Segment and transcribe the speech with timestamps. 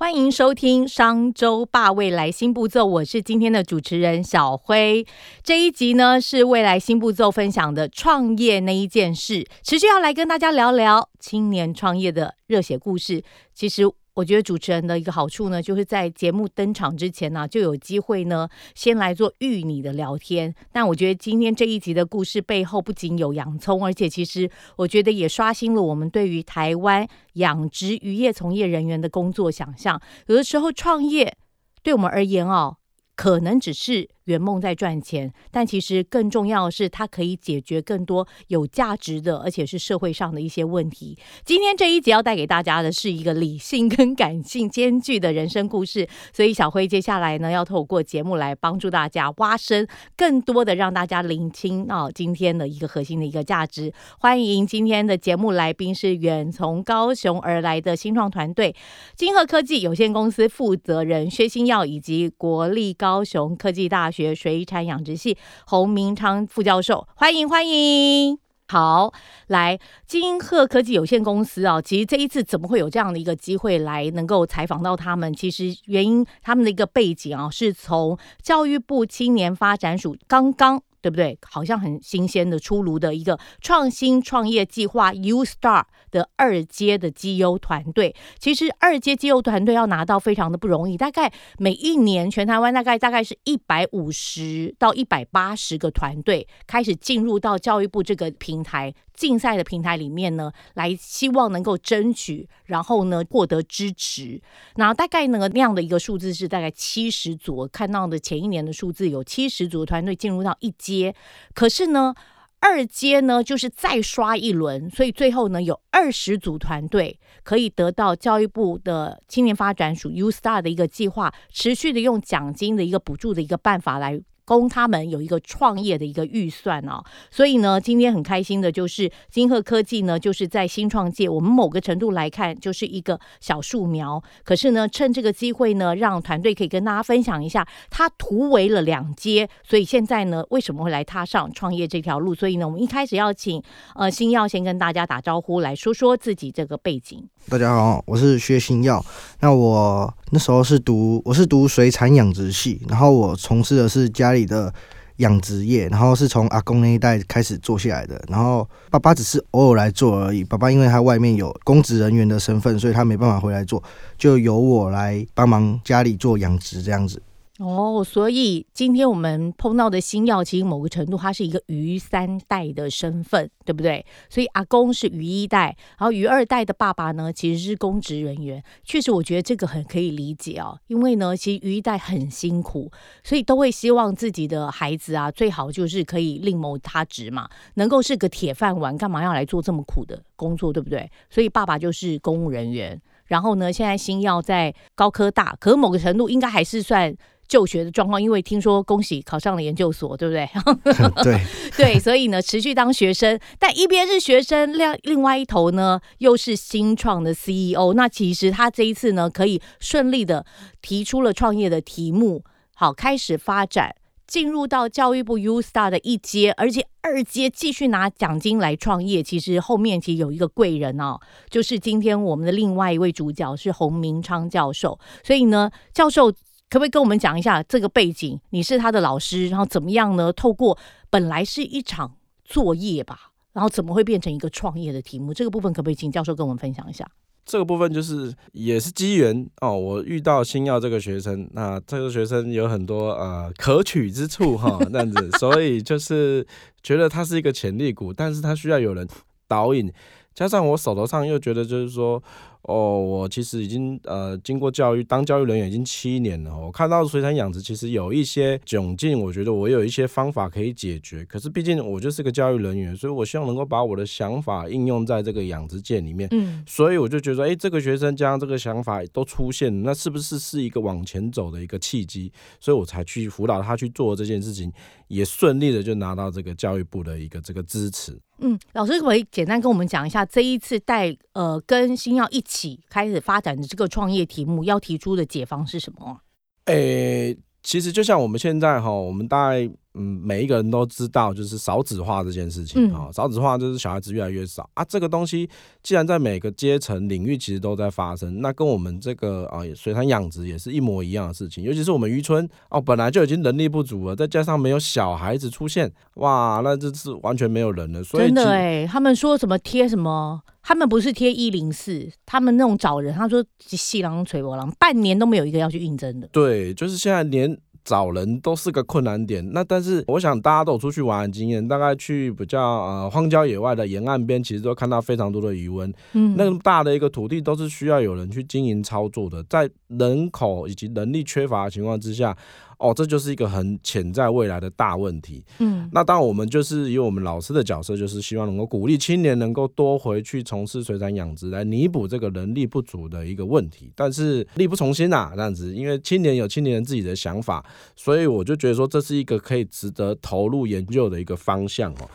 [0.00, 5.06] 欢迎收听商周霸未来新步骤，我是今天的主持人小辉。
[5.42, 13.22] 这一集呢是未来新步骤分享的创业那一件事，持续要来跟大家聊聊青年创业的热血故事。
[13.52, 13.82] 其实。
[14.20, 20.54] 我觉得主持人的一个好处呢，就是在节目登场之前呢，就有机会呢，先来做预拟的聊天。
[20.70, 29.98] 但我觉得今天这一集的故事背后，不仅有洋葱，而且其实我觉得也刷新了我们对于台湾养殖渔业从业人员的工作想象。
[30.26, 31.34] 有的时候创业
[31.82, 32.76] 对我们而言哦，
[33.16, 34.10] 可能只是。
[34.24, 41.18] 圆梦在赚钱，但其实更重要的是，它可以解决更多有价值的，而且是社会上的一些问题。
[41.44, 53.92] 今天这一集要带给大家的是一个理性跟感性兼具的人生故事，所以小辉接下来呢，要透过节目来帮助大家挖深更多的，让大家聆听啊，今天的一个核心的一个价值。
[54.18, 58.74] 欢迎今天的节目来宾是远从高雄而来的新创团队
[59.16, 64.34] 金鹤科技有限公司负责人薛新耀，以及国立高雄科技大学。
[64.40, 68.38] 水产养殖系洪明昌副教授，欢迎欢迎。
[68.68, 69.12] 好，
[69.48, 75.34] 来金鹤科技有限公司啊，其实这一次怎么会有这样的一个机会来能够采访到他们？
[75.34, 80.82] 其实原因他们的一个背景啊，是从教育部青年发展署刚刚。
[81.00, 81.38] 对不对？
[81.42, 88.14] 好像很新鲜的出炉的一个创新创业计划 U Star 的二阶的绩优团队。
[88.38, 98.94] 其实二阶绩优团队要拿到非常的不容易，大概每一年全台湾大概大概是一百五十到一百八十个团队开始进入到教育部这个平台。
[99.12, 104.40] 竞赛的平台里面呢，来希望能够争取，然后呢获得支持。
[104.76, 111.14] 那大概呢那样的一个数字是大概七十组，看到的前一年的数字有七十组的团队进入到一接，
[111.54, 112.14] 可是呢
[112.58, 124.20] 二阶呢就是再刷一轮，所以最后呢有二十组团队可以得到教育部的青年发展署 U Star 的一个计划，持续的用奖金的一个补助的一个办法来。
[124.58, 134.20] 供他们有一个创业的一个预算哦，所以呢，今天很开心的就是金鹤科技呢，就是在新创界，我们某个程度来看就是一个小树苗。
[134.42, 142.34] 可是呢，趁这个机会呢，让团队可以跟大家分享一下，他突围了两阶，所以现在呢，为什么会来踏上创业这条路？
[142.34, 143.62] 所以呢，我们一开始要请
[143.94, 147.24] 呃新耀先跟大家打招呼，来说说自己这个背景。
[147.48, 149.02] 大家好，我是薛新耀。
[149.40, 154.72] 那我那时候是读，我是读水产养殖系，然后我从事的是家里的
[155.16, 158.22] 养殖业，然后是从阿公那一代开始做下来的。
[158.28, 160.42] 然后爸爸只是偶尔来做而已。
[160.42, 163.82] 爸爸因为他外面有公职人员的身份，所以他没办法回来做，
[164.16, 167.22] 就由我来帮忙家里做养殖这样子。
[167.60, 174.02] 哦，所以今天我们碰到的新药，其实某个程度它是一个鱼三代的身份，对不对？
[174.30, 178.64] 所以阿公是鱼一代，然后鱼二代的爸爸呢，其实是公职人员。
[178.82, 182.90] 确实，我觉得这个很可以理解哦，因为呢，其实鱼一代很辛苦，
[183.22, 191.10] 所以都会希望自己的孩子啊，最好就是可以另谋他职嘛，能够是个铁饭碗，干嘛要来做这么苦的工作，对不对？
[191.28, 197.14] 所以爸爸就是公务人员，然后呢，现在新药在高科大，可某个程度应该还是算。
[197.50, 200.48] 就学的状况，因为听说恭喜考上了研究所，对不对？
[201.24, 201.40] 对
[201.76, 207.92] 对，所以呢，持续当学生，但一边是学生，另另外一头呢，又是新创的 CEO。
[207.94, 210.46] 那其实他这一次呢，可以顺利的
[210.80, 212.44] 提出了创业的题目，
[212.76, 213.96] 好，开始发展，
[214.28, 219.24] 进入到教育部 U Star 的一阶，而且二阶继续拿奖金来创业。
[219.24, 221.18] 其实后面其实有一个贵人哦，
[221.50, 225.00] 就是今天我们的另外一位主角是洪明昌教授。
[225.24, 226.32] 所以呢，教授。
[226.70, 228.38] 可不可以跟我们讲一下这个背景？
[228.50, 230.32] 你是他的老师，然后怎么样呢？
[230.32, 230.78] 透过
[231.10, 232.14] 本来是一场
[232.44, 235.34] 作业吧，然后怎么会变成一个创业的题目？
[235.34, 237.04] 这个部分可不可以请教授跟我们分享一下？
[237.44, 246.46] 这个部分就是也是机缘哦，我遇到新耀这个学生，那这个学生有很多呃可取之处哈，这样子，所以就是
[246.84, 249.08] 觉得他是一个潜力股，但是他需要有人
[249.48, 249.92] 导引，
[250.32, 252.22] 加上我手头上又觉得就是说。
[252.62, 261.24] 哦，我其实已经呃经过教育当教育人员已经七年了，我看到水产养殖其实有一些窘境，我觉得我有一些方法可以解决。
[261.24, 266.28] 可是毕竟我就是个教育人员，所以我希望能够把我的想法应用在这个养殖界里面。
[266.32, 272.30] 嗯，所以我就觉得，哎，这个学生将这个想法都出现，那是不是是一个往前走的一个契机？
[272.60, 274.70] 所以我才去辅导他去做这件事情，
[275.08, 278.18] 也顺利的就拿到这个教育部的一个这个支持。
[278.42, 286.20] 嗯，老师可以简单跟我们讲一下这一次带呃跟新药一起开始发展的这个创业题目要提出的解方是什么？
[286.64, 289.70] 诶，其实就像我们现在哈，我们大概。
[289.94, 294.84] 嗯，每一个人都知道，就是少子化这件事情啊，少子化就是小孩子越来越少啊。
[294.84, 295.50] 这个东西
[295.82, 301.64] 既然在每个阶层领域其实都在发生，那跟我们这个啊水产养殖也是一模一样的事情。
[301.64, 308.04] 尤其是我们渔村哦，本来就已经人力不足了，再加上没有小孩子出现，哇，那这是完全没有人了。
[308.04, 316.28] 所以真的哎，他们说什么贴什么，他们不是贴一零四，他们那种找人，他说细狼垂波狼，半年都没有一个要去应征的。
[316.28, 317.58] 对，就是现在连。
[317.84, 325.92] 找人都是个困难点，那但是我想大家都有出去玩的经验，大概去比较呃荒郊野外的沿岸边，其实都看到非常多的余温。
[326.12, 332.36] 嗯，那么大的一个土地都是需要有人去经营操作的，在人口以及能力缺乏的情况之下。
[332.80, 335.44] 哦，这就是一个很潜在未来的大问题。
[335.58, 343.92] 嗯，那当然我们就是以我们老师的角色，就是希望能够鼓励青年能够多回去从事水产养殖，来弥补这个人力不足的一个问题。
[343.94, 347.62] 但是力不从心呐，这样子，因为青年有青年人自己的想法，
[347.94, 352.08] 所以我就觉得说这是一个可以值得投入研究的一个方向哦。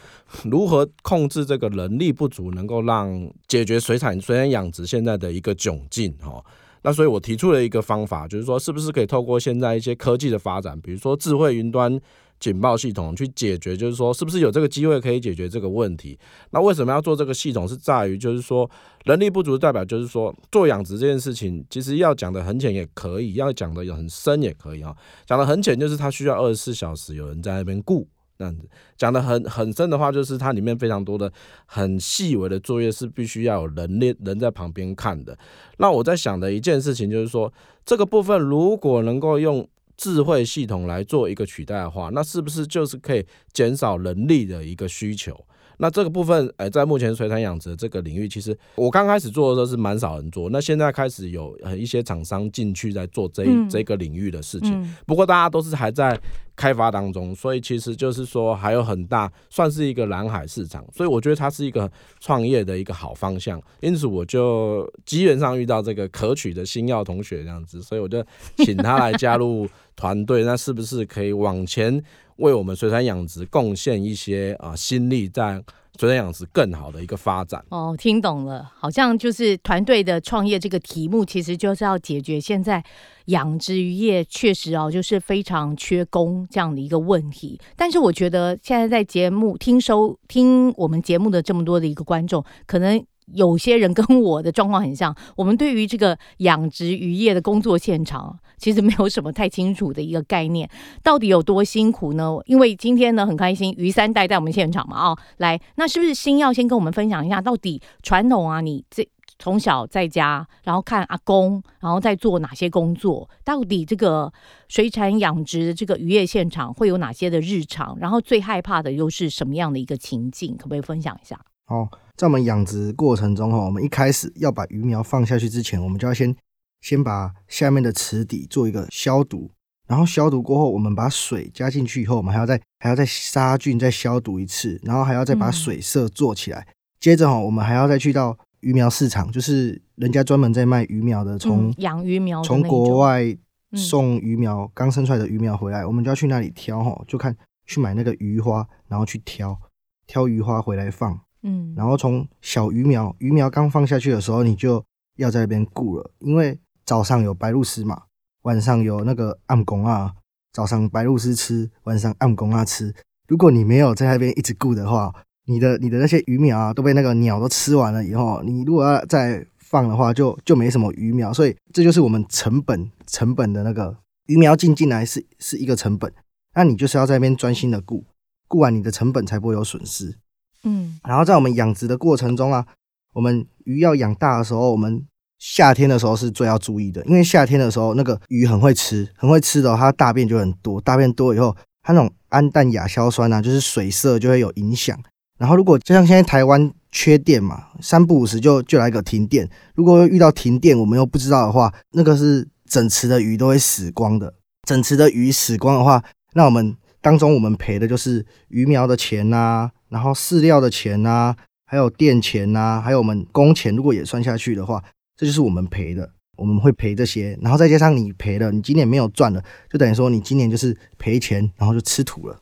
[0.45, 6.43] 如何控制这个人力不足，能够让解决水产水产养殖现在的一个窘境哦。
[6.85, 11.99] 那所以，我提出了一个方法，就是说，是不是可以透过现在一些科技的发展，比如说智慧云端
[12.39, 16.15] 警报系统，去解决，就是说，是不是有这个机会可以解决这个问题？
[16.51, 17.67] 那为什么要做这个系统？
[17.67, 18.69] 是在于，就是说，
[19.05, 24.95] 人力不足代表，就是说，做养殖这件事情，其实要讲的很浅也可以，要讲的很深也可以啊。
[25.25, 28.07] 讲的很浅，就是它需要二十四小时有人在那边顾。
[28.37, 28.67] 这样子
[28.97, 31.31] 讲的很很深的话，就是它里面非常多的
[31.65, 35.37] 很细微的作业是必须要有人力人在旁边看的。
[35.77, 37.51] 那我在想的一件事情就是说，
[37.85, 45.45] 这个部分如果能够用智慧系统来做一个取代的话，那是不是就是可以减少人力的一个需求？
[45.77, 54.95] 那这个部分，哎，在目前水产养殖这个领域，其实我刚开始做的时候是蛮少人做，那现在开始有一些厂商进去在做这这个领域的事情。
[55.05, 56.19] 不过大家都是还在
[56.55, 60.85] 开发当中，所以其实就是说还有很大，算是一个蓝海市场。
[60.93, 63.61] 所以我觉得它是一个创业的一个好方向。
[63.81, 68.23] 因此我就机缘上遇到这个可取的新药同学这样子，所以我就
[68.57, 70.43] 请他来加入团队。
[70.43, 72.01] 那是不是可以往前？
[72.37, 75.63] 为我们水产养殖贡献一些啊心力，在
[75.99, 77.63] 水产养殖更好的一个发展。
[77.69, 82.83] 哦，听懂了，好像就是团队的创业这个题目，其实就是要解决现在
[83.25, 87.59] 养殖渔业确实哦，就是非常缺工这样的一个问题。
[87.75, 93.03] 但是我觉得现在在节目听收听我们节目的这么多的一个观众，可能。
[93.33, 100.69] 有些人跟我的状况很像， 我们对于这个养殖渔业的工作现场，其实没有什么太清楚的一个概念，
[101.01, 102.37] 到底有多辛苦呢？
[102.45, 109.07] 因为今天呢很开心，于三代在我们现场嘛，哦，来，那是不是新要先跟我们分享一下，到底传统啊，你这
[109.37, 113.29] 从小在家，然后看阿公，然后在做哪些工作？
[113.43, 114.31] 到底这个
[114.69, 117.97] 水产养殖的这个渔业现场会有哪些的日常？
[117.99, 120.55] 然后最害怕的又是什么样的一个情境？
[120.55, 121.37] 可不可以分享一下？
[121.65, 121.89] 好。
[122.15, 126.33] 在我们养殖过程中哈，我们一开始要把鱼苗放下去之前，我们就要先
[126.81, 129.51] 先把下面的池底做一个消毒，
[129.87, 136.65] 然后消毒过后，我们把水加进去以后，我们还要再还要再杀菌，再消毒一次，然后还要再把水色做起来。
[137.01, 143.35] 接着哈，我们还要再去到鱼苗市场，就是人家专门在卖鱼苗的，从养鱼苗从国外
[143.73, 149.59] 送鱼苗刚生出来的鱼苗回来，我们就要去那里挑哈，就看去买那个鱼花，然后去挑
[150.07, 151.19] 挑鱼花回来放。
[151.47, 154.83] 嗯，然后从小鱼苗，鱼苗刚放下去的时候，你就
[155.17, 158.01] 要在那边顾了，因为早上有白鹭鸶嘛，
[158.41, 160.15] 晚上有那个暗公啊，
[160.51, 162.91] 早上白鹭鸶吃，晚上暗公啊吃。
[163.27, 165.13] 如果你没有在那边一直顾的话，
[165.45, 171.31] 你的你的那些鱼苗啊都被那个鸟都吃完了以后，你如果要再放的话，就就没什么鱼苗。
[171.31, 176.11] 所以这就是我们成本成本的那个鱼苗进进来是是一个成本，
[176.55, 178.03] 那你就是要在那边专心的顾，
[178.47, 180.17] 顾完你的成本才不会有损失。
[180.65, 182.65] 嗯，然后在我们养殖的过程中啊，
[183.13, 185.05] 我们鱼要养大的时候，我们
[185.39, 194.99] 夏天的时候是最要注意的，因为夏天的时候那个鱼很会吃，很会吃的，它大便就很多，大便多以后，它那种氨氮亚硝酸啊，就是水色就会有影响。
[195.37, 199.47] 然后如果就像现在台湾缺电嘛，三不五时就就来个停电。
[199.75, 204.33] 如果遇到停电，我们又不知道的话，那个是整池的鱼都会死光的。
[204.65, 206.01] 整池的鱼死光的话，
[206.33, 211.33] 那我们当中我们赔的就是鱼苗的钱呐，然后饲料的钱呐，
[211.65, 214.83] 还有电钱呐，还有我们工钱，如果也算下去的话，
[215.15, 216.11] 这就是我们赔的。
[216.35, 222.37] 我们会赔这些，然后再加上你赔了，你今年没有赚了，就等于说你今年就是赔钱，然后就吃土了。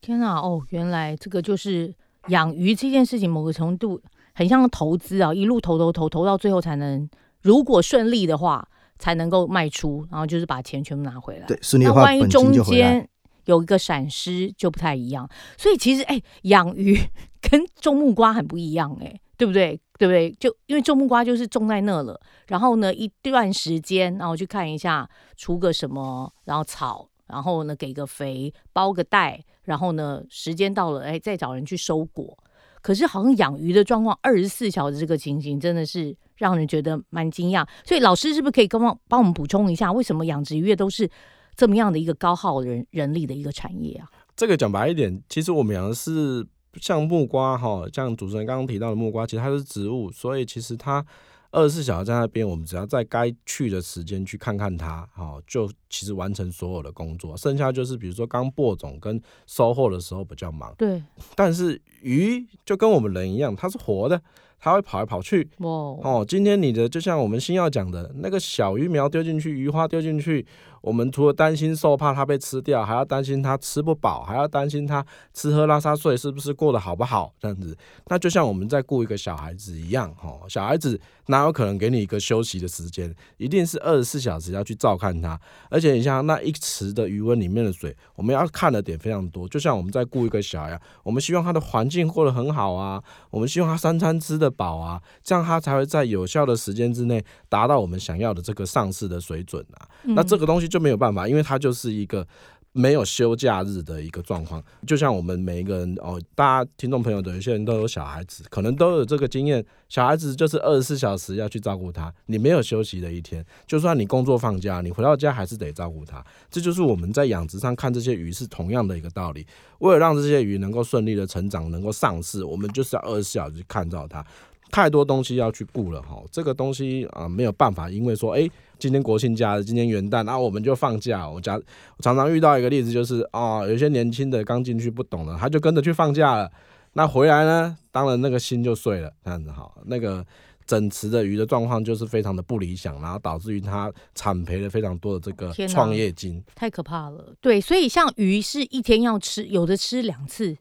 [0.00, 1.94] 天啊，哦，原来这个就是
[2.26, 4.02] 养鱼这件事情，某个程度
[4.34, 7.08] 很像投资啊，一路投投投投到最后才能，
[7.40, 11.46] 如果顺利的话，才能够卖出，然后就是把钱全部拿回来。
[11.46, 13.08] 对，顺利的话，万一中间
[13.46, 15.28] 有一个闪失就不太一样。
[15.56, 16.96] 所以其实，哎，养鱼
[17.42, 19.80] 跟种木瓜很不一样，哎，对不对？
[19.98, 20.30] 对不对？
[20.38, 32.36] 就因为种木瓜就是种在那了，然后呢，一段时间，然后去看一下出个什么，然后草，然后呢给个肥，包个袋，然后呢时间到了，哎，再找人去收果。
[32.82, 37.66] 可是好像养鱼的状况，二十四小时这个情形真的是让人觉得蛮惊讶。
[37.84, 41.10] 所以老师是不是可以跟我帮我们补充一下，为什么养殖渔业都是
[41.56, 44.10] 这么样的一个高耗人人力的一个产业啊？
[44.36, 46.46] 这个讲白一点，其实我们讲的是。
[46.78, 51.02] 像木瓜哈，像主持人刚刚提到的木瓜，其实它是植物，所以其实它
[51.50, 57.34] 二十四小时在那边，我们只要在该去的时间去看看它，哈，就其实完成所有的工作。
[57.34, 60.74] 剩下就是比如说刚播种跟收获的时候比较忙。
[60.76, 61.02] 对。
[61.34, 64.20] 但是鱼就跟我们人一样，它是活的，
[64.58, 65.48] 它会跑来跑去。
[65.56, 66.22] 哦。
[66.28, 70.46] 今天你的就像我们新要讲的那个小鱼苗丢进去，鱼花丢进去。
[70.86, 77.76] 我们除了担心受怕它被吃掉，还要担心它吃不饱，还要担心它吃喝拉撒睡是不是过得好不好这样子。
[78.06, 83.12] 那就像我们在雇一个小孩子一样，哦，小孩子哪有可能给你一个休息的时间？
[83.36, 85.36] 一定是二十四小时要去照看他。
[85.68, 89.48] 而且你像那一池的余温里面的水，我们要看的点非常多。
[89.48, 99.88] 就像我们在雇一个小孩，我们希望他的环境过得很好啊，我们希望他三餐吃得饱啊，这样他才会在有效的时间之内达到我们想要的这个上市的水准啊。
[100.04, 100.86] 那这个东西就。
[100.86, 102.24] 没有办法，因为它就是一个
[102.70, 104.62] 没有休假日的一个状况。
[104.86, 109.66] 就像我们每一个人哦，大家听众朋友的有些人都有小孩子，可能都有这个经验。
[109.88, 113.44] 小孩子就是二十四小时要去照顾他，你没有休息的一天。
[113.66, 116.24] 就算你工作放假，你回到家还是得照顾他。
[116.48, 119.44] 这就是我们在养殖上看这些鱼是同样的一个道理。
[119.80, 124.24] 为了让这些鱼能够顺利的成长，能够上市，我们就是要二十四小时去看到它。
[124.70, 128.48] 太多东西要去顾了哈，这个东西啊没有办法，因为说哎。
[128.78, 131.26] 今天国庆假日，今天元旦，然后我们就放假。
[131.26, 131.58] 我家
[132.00, 136.52] 常常遇到一个例子，就是啊，有些年轻的刚进去不懂了，他就跟着去放假了。
[136.92, 139.72] 那回来呢，当然那个心就碎了，这样子哈。
[139.86, 140.22] 那个
[140.66, 147.34] 整池的鱼的状况就是非常的不理想，然后导致于他惨赔了非常多的这个创业金，太可怕了。
[147.40, 150.54] 对，所以像鱼是一天要吃，有的吃两次，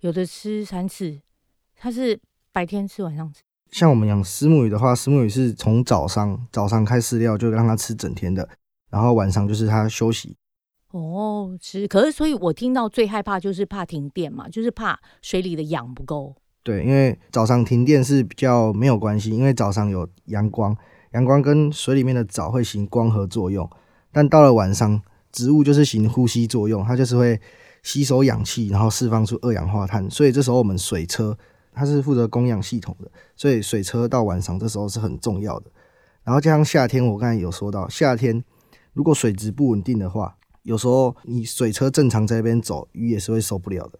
[0.00, 1.20] 有的吃三次，
[1.76, 2.18] 它是
[2.52, 3.42] 白天吃，晚上吃。
[3.70, 8.48] 像我们养丝木鱼的话，丝木鱼是从早上早上开饲料就让它吃整天的，
[8.90, 10.36] 然后晚上就是它休息。
[10.90, 16.34] 哦，是，可是所以我听到最害怕就是怕停电嘛，就是怕水里的氧不够。
[16.64, 20.76] 对，因为早上停电是比较没有关系，因为早上有阳光，
[21.12, 23.70] 阳光跟水里面的藻会行光合作用，
[24.10, 27.40] 但到了晚上，植物就是行呼吸作用，它就是会
[27.84, 31.38] 吸收氧气，然后释放出二氧化碳，所以这时候我们水车。
[31.72, 35.70] 它是负责供氧系统的，所以水车到晚上这时候是很重要的。
[36.22, 38.44] 然后加上夏天，我刚才有说到，夏天
[38.92, 43.98] 如果水质不稳定的话，有时候你水车正常在那边走，鱼也是会受不了的。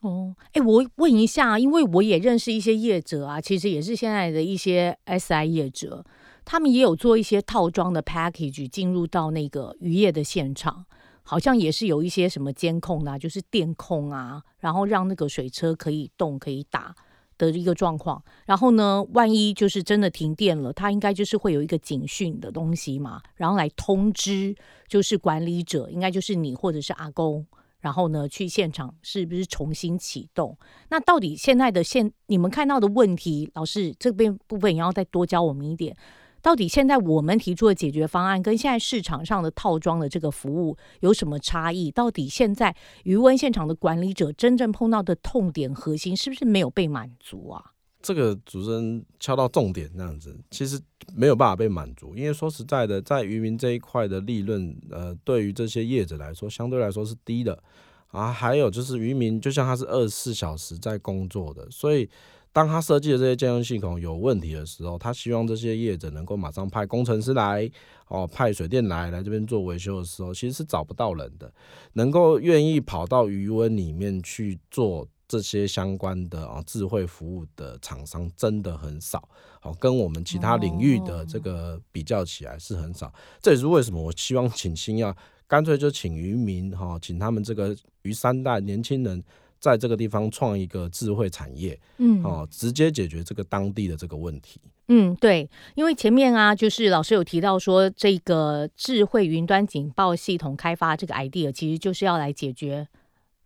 [0.00, 6.04] 哦，哎，我问一下，因为我也认识一些业者啊，其实也是现在的一些 SI 业者，
[6.44, 10.86] 他们也有做一些套装的 package 进入到那个渔业的现场。
[11.32, 16.94] 好像也是有一些什么监控啊，就是电控啊，然后让那个水车可以动可以打
[17.38, 18.22] 的一个状况。
[18.44, 24.54] 然后呢，万一就是真的停电了，它应该就是会有一个警讯的东西嘛，然后来通知
[24.86, 27.46] 就是管理者，应该就是你或者是阿公，
[27.80, 30.54] 然后呢去现场是不是重新启动？
[30.90, 35.96] 那到底现在的现你们看到的问题，老师这边部分也要再多教我们一点。
[36.42, 41.90] 到底现在我们提出的解决方案跟现在市场上的套装的这个服务有什么差异？
[41.90, 47.72] 到底现在余温现场的管理者真正碰到的痛点核心是不是没有被满足啊？
[48.02, 50.80] 这个主持人敲到重点，这样子其实
[51.14, 57.62] 没有办法被满足，因为说实在的，在渔民这一块的利润，呃，对于这些业者来说，相对来说是低的
[58.08, 58.32] 啊。
[58.32, 62.10] 还有就是渔民，就像他是二十四小时在工作的，所以。
[62.52, 67.70] 当他设计的这些监控系统有问题的时候，他希望这些业者能够马上派工程师来，
[68.08, 71.52] 哦，派水电来来这边做维修的时候，其实是找不到人的，
[71.94, 75.08] 能够愿意跑到余温里面去做。
[75.28, 79.26] 这些相关的啊智慧服务的厂商真的很少，
[79.62, 83.10] 好跟我们其他领域的这个比较起来是很少。
[83.40, 85.16] 这也是为什么我希望请新要
[85.46, 89.24] 干脆就请渔民哈，请他们这个渔三代年轻人
[89.62, 94.60] 在这个地方创一个智慧产业，嗯，哦，直接解决这个当地的这个问题。
[94.88, 102.88] 嗯，对，因为前面啊，就是老师有提到说，这个智慧云端警报系统开发这个 idea，其实就是要来解决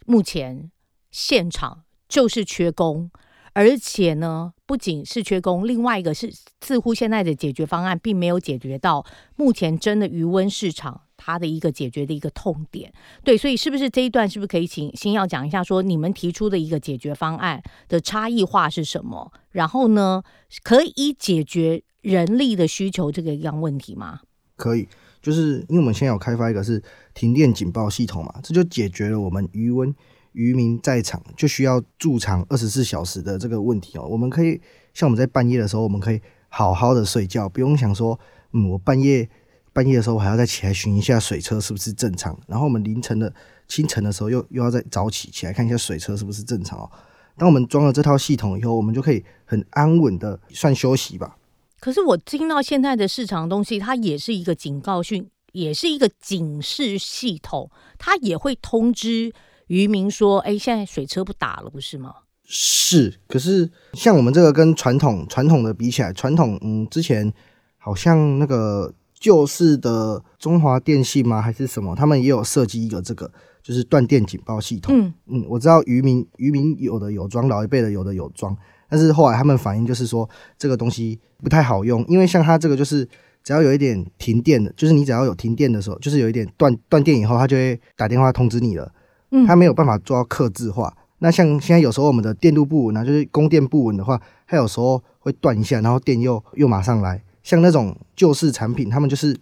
[0.07, 0.71] 目前
[1.11, 3.11] 现场就是缺工，
[3.53, 6.33] 而且呢，不仅是缺工，另外一个是
[6.63, 9.05] 似乎现在的解决方案并没有解决到
[9.37, 11.03] 目前真的余温市场。
[11.17, 12.93] 它的一个解决的一个痛点，
[13.25, 19.33] 对，所以是不是这一段是不是可以请先要讲一下，说你们提出的一个解决方案的差异化是什么？
[19.53, 20.23] 然后呢，
[20.63, 24.21] 可以解决人力的需求这个样问题吗？
[24.57, 24.87] 可以，
[25.23, 26.83] 就是因为我们现在有开发一个是
[27.15, 29.95] 停电警报系统嘛，这就解决了我们余温
[30.33, 34.07] 渔民在场就需要驻场二十四小时的这个问题哦。
[34.07, 34.61] 我们可以
[34.93, 38.21] 像我们在半夜的时候，我们可以好好的睡觉，不用想说，
[38.53, 39.29] 嗯，我半夜。
[39.77, 42.35] 半夜的时候，我还要再起来巡一下水车是不是正常。
[42.49, 43.31] 然后我们凌晨的
[43.69, 46.91] 清晨的时候，又又要再早起起来看一下水车是不是正常哦。
[47.37, 51.37] 当我们装了这套系统以后，我们就可以很安稳的算休息吧。
[51.79, 59.31] 可是我听到现在的市场东西，它也是一个警告讯，也是一个警示系统，它也会通知
[59.67, 62.15] 渔民说：“哎，现在水车不打了，不是吗？”
[62.49, 63.21] 是。
[63.29, 67.31] 可是像我们这个跟传统传统的比起来，传统嗯，之前
[67.77, 68.95] 好像那个。
[69.19, 71.41] 旧式的中华电信吗？
[71.41, 71.95] 还是什么？
[71.95, 73.31] 他们也有设计一个这个，
[73.63, 74.95] 就是断电警报系统。
[74.97, 78.57] 嗯嗯，我知道渔民渔民有的有装，老一辈的有的有装，
[78.89, 83.09] 但是后来他们反映就是说这个东西不太好用，因为像它这个就是
[83.43, 88.93] 只要有一点停电的，就是你只要有停电的时候，就是有一点断断电以后，它就会打电话通知你了。
[89.31, 90.95] 嗯，它没有办法做到克制化。
[91.19, 97.23] 那像现在有时候我们的电路不稳啊，就是供电不稳的话，它有时候会断一下，然后电又又马上来。
[97.47, 99.39] 像那种旧式产品，他们就是，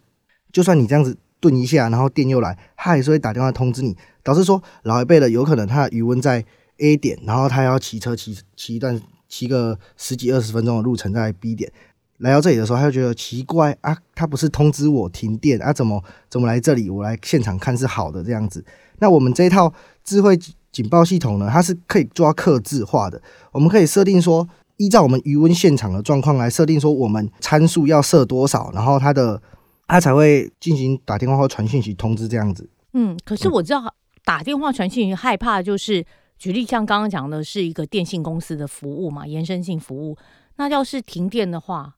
[0.52, 3.96] 就算你这样子顿一下，然后电又来，他还是会打电话通知你。
[4.23, 6.44] 导致说老一辈的有可能他的余温在
[6.80, 11.73] A 点，然后他要骑车骑骑一段骑个十几二十分钟的路程在 B 点，
[12.18, 16.90] 来到这里的时候，他就觉得奇怪啊，他不是通知我停电啊，怎么怎么来这里？
[16.90, 18.62] 我来现场看是好的这样子。
[18.99, 19.73] 那我们这一套
[20.04, 20.38] 智慧
[20.71, 24.47] 警报系统呢，它是可以做到克制化的，我们可以设定说。
[24.76, 29.41] 依照我们余温现场的状况来设定，说我们参数要设多少，然后它的
[29.87, 32.69] 它才会进行打电话或传讯息通知这样子。
[32.93, 36.04] 嗯，可是我知道打电话传讯息害怕就是，
[36.39, 40.17] 举例像刚刚讲的是一个电信公司的服务嘛，延伸性服务。
[40.56, 41.95] 那要是停电的话，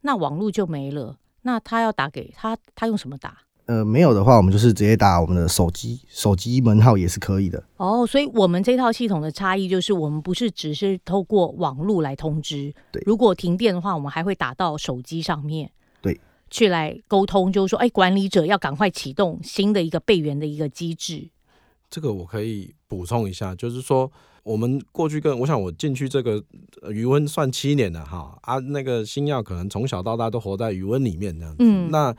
[0.00, 3.38] 那网络就没了，那他要打给他，他用什么打？
[3.66, 7.64] 呃，没有的话，我们就是直接打我们的手机，手机门号也是可以的。
[7.78, 15.70] 哦，所以我们这套系统的差异就是，我们不是只是透过网络来通知，对，如果停电的话，我们还会打到手机上面，
[16.02, 21.30] 对，去来沟通，就是说，哎，管理者要赶快启动新的一个备援的一个机制。
[21.88, 26.44] 这个我可以补充一下，就是说，我们过去跟我想我进去这个
[26.90, 32.14] 余温算七年了哈，啊，那个新药可能从小到大都活在余温里面这样子，嗯，那。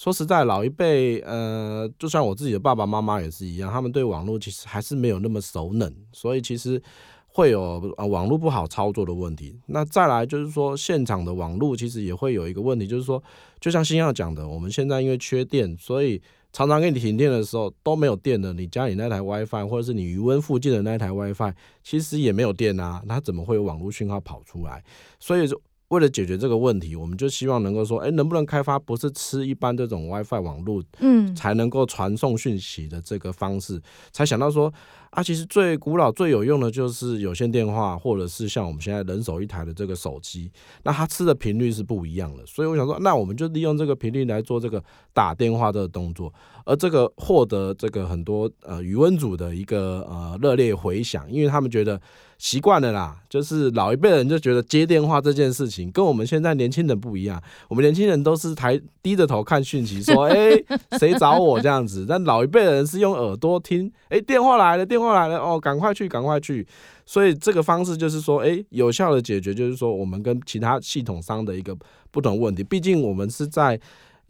[0.00, 6.82] 说实在，老一辈，呃，就算我自己的爸爸妈妈也是一样，他们对网络其实还是没有那么熟稔，所以其实
[7.26, 9.60] 会有呃网络不好操作的问题。
[9.66, 13.22] 那再来就是说，现场的网络其实也会有一个问题，就是说，
[13.60, 16.18] 就像新耀讲的，我们现在因为缺电，所以
[16.50, 18.54] 常常给你停电的时候都没有电了。
[18.54, 21.52] 你家里那台 WiFi 或者是你余温附近的那台 WiFi，
[21.84, 24.82] 其实也没有电啊，它怎么会有网络讯号跑出来？
[25.18, 25.60] 所以说。
[25.90, 33.80] 为了解决这个问题，我们就希望能够说，哎，能不能开发不是吃一般这种 WiFi 网络，嗯，才能够传送讯息的这个方式，
[34.12, 34.72] 才想到说，
[35.10, 40.48] 啊，其实最古老、最有用的就是有线电话，或者是像我们现在人手一台的这个手机，
[40.84, 44.80] 那它吃的频率是不一样的，所以我想说，那我们就利用这个频率来做这个
[45.12, 46.32] 打电话这个动作，
[46.64, 52.00] 而这个获得这个很多呃语文组的一个呃热烈回响，因为他们觉得。
[52.40, 57.40] 习惯了啦，就是老一辈人就觉得接电话这件事情跟我们现在年轻人不一样。
[57.68, 60.50] 我们年轻人都是抬低着头看讯息， 说哎
[60.98, 62.06] 谁找我这样子。
[62.08, 66.66] 但老一辈人是用耳朵听，哎电话来了，电话来了，哦赶快去，赶快去。
[67.04, 71.76] 所以这个方式就是说，哎有效的解决就是说我们跟其他系统商的一个
[72.10, 72.64] 不同问题。
[72.64, 73.78] 毕竟我们是在。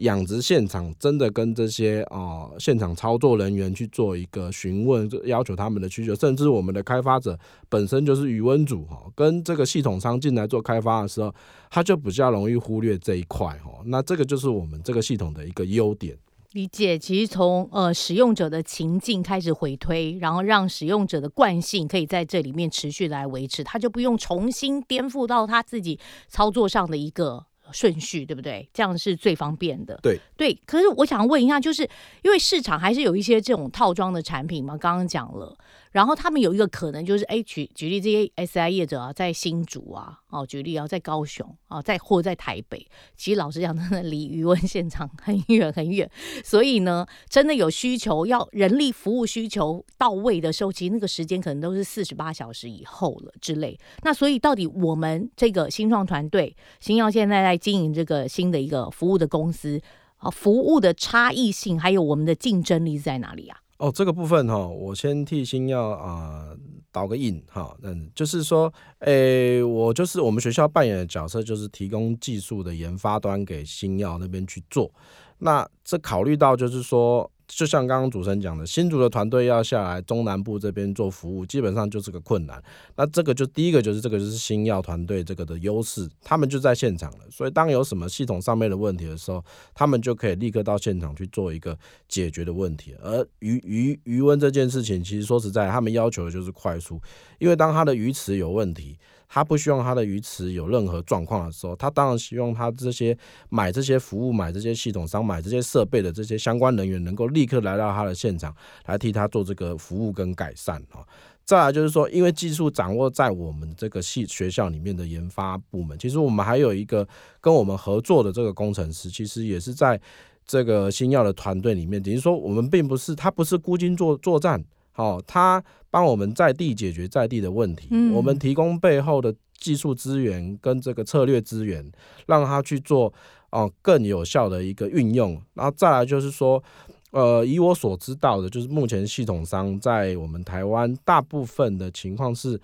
[0.01, 11.35] 养殖现场真的跟这些啊现场操作人员去做一个询问，要求他们的需求，甚至我们的开发者本身就是余温组哈，跟这个系统商进来做开发的时候，
[11.71, 13.81] 他就比较容易忽略这一块哈。
[13.85, 16.17] 那这个就是我们这个系统的一个优点。
[16.53, 28.69] 理解，其实从呃使用者的情境开始回推，然后让使用者的惯性可以在这里面持续来维持，他就不用重新颠覆到他自己操作上的一个顺序，对不对？
[28.73, 29.99] 这样是最方便的。
[30.03, 31.83] 对对，可是我想问一下，就是
[32.23, 35.57] 因为市场还是有一些这种套装的产品嘛，刚刚讲了。
[35.93, 46.09] 然后他们有一个可能就是，哎，举举例这些 SI 业者啊，在新竹啊，哦，举例啊，在高雄啊，在或在台北，其实老实讲，真的离余温现场很远很远。
[46.45, 53.77] 所以呢，真的有需求要人力服务需求到位的时候，其实那个时间可能都是四十八小时以后了之类。
[54.03, 59.81] 那所以到底我们这个新创团队，新耀现在在经营这个新的一个服务的公司
[60.19, 63.59] 啊，服务的差异性还有我们的竞争力在哪里啊？
[63.81, 66.49] 哦，这个部分哈，我先替星耀啊
[66.93, 74.91] 导个印哈，嗯，就是说，诶，我就是我们学校扮演的角色，就是提供技术的研发端给新耀那边去做。
[75.39, 77.31] 那这考虑到就是说。
[77.51, 82.63] 就像刚刚主持人讲的，新竹的团队要下来中南部这边做服务，基本上就是个困难。
[82.97, 87.19] 那这个就第一个就是这个就是新药团队这个的优势，他们就在现场了。
[87.31, 91.77] 所以当有什么系统上面的问题的时候，他们就可以立刻到现场去做一个
[92.09, 92.95] 解决的问题。
[93.03, 97.01] 而鱼鱼鱼温这件事情，其实说实在，他们要求的就是快速，
[97.39, 98.97] 因为当它的鱼池有问题。
[99.33, 103.17] 他不希望他的鱼池有任何状况的时候，他当然希望他这些
[103.49, 108.53] 买这些服务、买这些系统商、买这些设备的这些相关人员能够立刻来到他的现场，
[108.87, 111.07] 来替他做这个服务跟改善啊。
[111.45, 117.07] 再来就是说，因为技术掌握在我们这个系学校里面的研发部门，其实我们还有一个
[117.41, 120.01] 跟我们合作的这个工程师，其实也是在
[120.45, 122.03] 这个新药的团队里面。
[122.03, 124.65] 等于说，我们并不是他不是孤军作作战。
[124.97, 131.91] 哦，他帮我们在地解决在地的问题，我们提供背后的技术资源跟这个策略资源，
[132.27, 133.13] 让他去做
[133.51, 135.41] 哦更有效的一个运用。
[135.55, 136.63] 然后再来就是说，
[137.11, 142.61] 呃，以我所知道的，就是目前系统商在我们台湾大部分的情况是。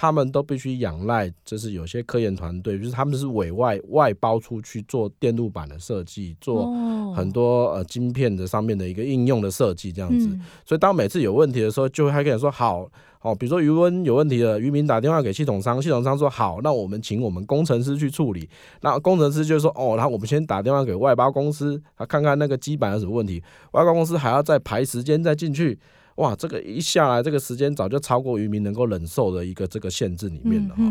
[0.00, 6.72] 他们都必须仰赖，就是有些科研团队，就是他们是委外外包出去做电路板的设计，做
[7.16, 10.28] 很多呃晶片的上面的一个应用的设计这样子。
[10.64, 18.48] 所以当每次有问题的时候，就会跟你说好，好，比如说余温有问题了，渔民打电话给系统商，系统商说好，那我们请我们工程师去处理。
[18.82, 25.76] 那工程师就说哦，然后我们先打电话给外包公司，他看看那个基板有什么问题，外包公司还要再排时间再进去。
[26.18, 30.82] 哇，这个一下来，这个时间早就超过渔民能够忍受的一个这个限制里面了哈。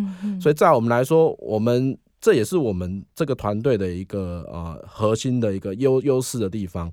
[0.41, 6.89] 所以在我们来说，我们这也是我们这个团队的一个呃核心的一个优优势的地方。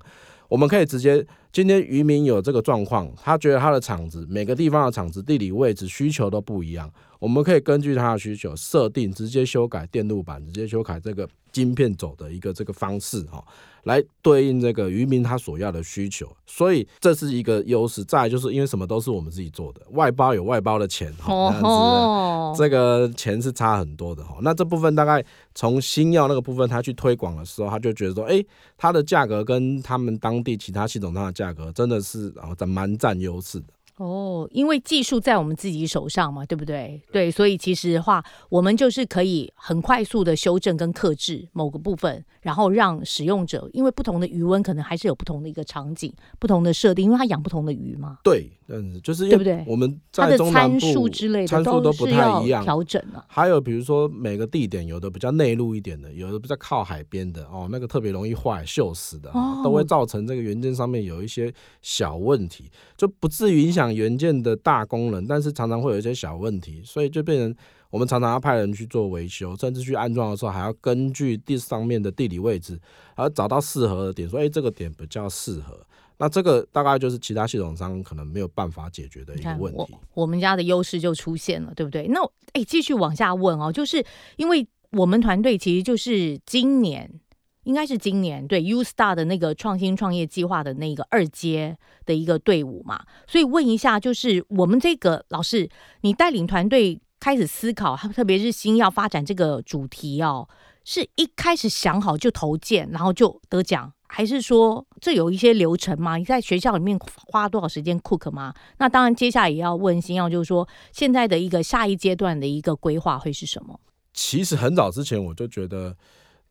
[0.47, 13.43] 我们可以直接，今天渔民有这个状况，他觉得他的厂子每个地方的厂子地理位置需求都不一样，我们可以根据他的需求设定，直接修改电路板，直接修改这个晶片走的一个这个方式哈。
[13.85, 18.03] 来对应这个渔民他所要的需求，所以这是一个优势。
[18.03, 24.37] 再就是因为什么都是我们自己做的，外包有外包的钱哈，这个钱是差很多的哈。
[24.41, 28.43] 那这部分大概从新药那个部分他去推广的时候，他就觉得说，哎，
[28.77, 33.67] 它的价格跟他们当地其他系统上的价格真的是啊，蛮占优势的。
[33.97, 37.01] 哦，因为技术在我们自己手上嘛，对不对？
[37.11, 48.17] 对，所以其实的话，我们就是可以很快速的修正跟克制某个部分，然后让使用者，因为不同的余温可能还是有不同的一个场景、不同的设定，因为它养不同的鱼嘛。
[48.21, 49.63] 对，嗯，就是对不对？
[49.65, 53.25] 我们它的参数之类的参数都不太一样，调整了。
[53.29, 59.31] 还有比如说每个地点，有的比较内陆一点的，有的比较靠海边的哦，那个特别容易坏、锈死的，
[59.63, 64.55] 都会造成这个元件上面有一些小问题，就不至于影响元件的。
[64.65, 67.55] 大功能，但是常常会有一些小问题，所以就变成
[67.91, 72.79] 我们常常要派人去做维修，甚至去安装的时候，还要根据地上面的地理位置，
[73.15, 75.79] 而找到适合的点，说哎，这个点比较适合。
[76.17, 79.77] 那这个大概就是其他系统商可能没有办法解决的一个问题。
[79.77, 82.07] 我我们家的优势就出现了，对不对？
[82.07, 82.19] 那
[82.53, 84.03] 哎，继续往下问哦，就是
[84.37, 87.19] 因为我们团队其实就是今年。
[87.65, 95.69] 应该是今年对 U Star 的那个创新创业计划的那个二阶的一个队伍嘛，所以问一下，就是我们这个老师，
[96.01, 100.47] 你带领团队开始思考，特别是新要发展这个主题哦，
[100.83, 106.17] 是一开始想好就投件，然后就得奖，还是说这有一些流程吗？
[106.17, 108.53] 你在学校里面花多少时间 cook 吗？
[108.77, 113.79] 那当然，接下来也要问新耀，就是说现在的一个下一阶段的一个规划会是什么？
[114.13, 115.97] 其实很早之前我就觉得。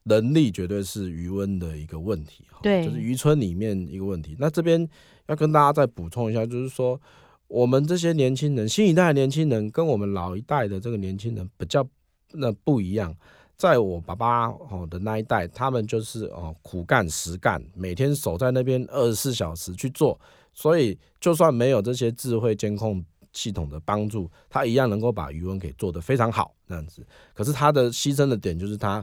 [0.04, 4.36] 能力绝对是余温的一个问题，对，就是渔村里面一个问题。
[4.38, 4.88] 那这边
[5.26, 7.00] 要跟大家再补充一下，就是说
[7.48, 11.86] 我们这些年轻人，新一代的年轻人跟我们老一代的这个年轻人比较
[12.32, 13.14] 那不一样。
[13.56, 20.18] 在我爸爸哦的那一代，他们就是哦苦干实干，每天守在那边二十四小时去做，
[20.52, 27.06] 所以就算没有这些智慧监控系统的帮助，他一样能够把余温给做得非常好那样子。
[27.32, 29.02] 可是他的牺牲的点就是他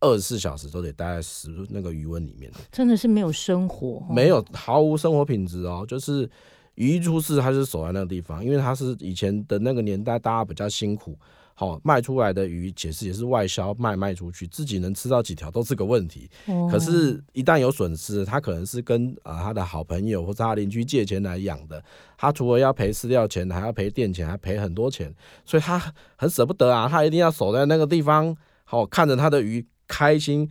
[0.00, 6.28] 二十四小时都得待在食那个余温里面，真的是没有生活，没有毫无生活品质哦，就是
[6.74, 11.16] 鱼一出事他是守在那个地方，因为他是以前的那个年代，大家比较辛苦。
[11.52, 16.26] 好卖出来的鱼，其实也是外销卖卖出去，自己能吃到几条都是个问题。
[16.70, 21.84] 可是，一旦有损失，他可能是跟啊他的好朋友或者他邻居借钱来养的，
[22.16, 25.78] 他除了要赔饲料钱，还要赔电钱，还赔很多钱，所以他
[26.16, 28.34] 很舍不得啊，他一定要守在那个地方，
[28.64, 30.48] 好看着他的鱼开心、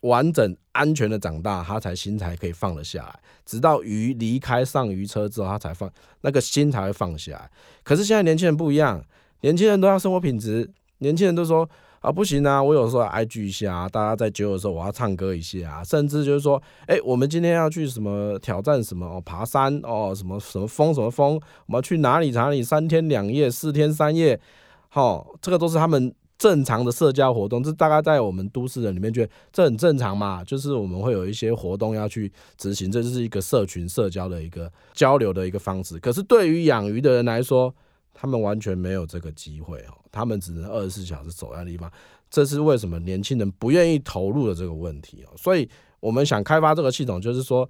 [0.00, 3.20] 完整、安全的长大，他才心才可以放得下来。
[3.44, 5.90] 直到鱼离开上鱼车之后，他才放
[6.22, 7.50] 那个心才会放下来。
[7.84, 9.04] 可是现在年轻人不一样。
[9.42, 11.68] 年轻人都要生活品质，年轻人都说
[12.00, 21.34] 啊不行啊，我有时候哀聚一下，大家在酒的时候我要唱歌一下，啊甚至就是说，哎，我们今天要去什么挑战什么哦，爬山哦，什么什么峰什么峰，
[21.66, 24.40] 我们要去哪里哪里三天两夜四天三夜，
[24.88, 35.98] 好，这个都是他们正常的社交活动，这大概在我们都市人里面觉得这很正常嘛，就是我们会有一些活动要去执行，这就是一个社群社交的一个交流的一个方式。
[35.98, 37.74] 可是对于养鱼的人来说，
[38.14, 41.90] 他们完全没有这个机会哦，他们只能二十四小时守在地方，
[42.30, 45.34] 这是为什么年轻人不愿意投入的这个问题哦。
[45.36, 47.68] 所以我们想开发这个系统，就是说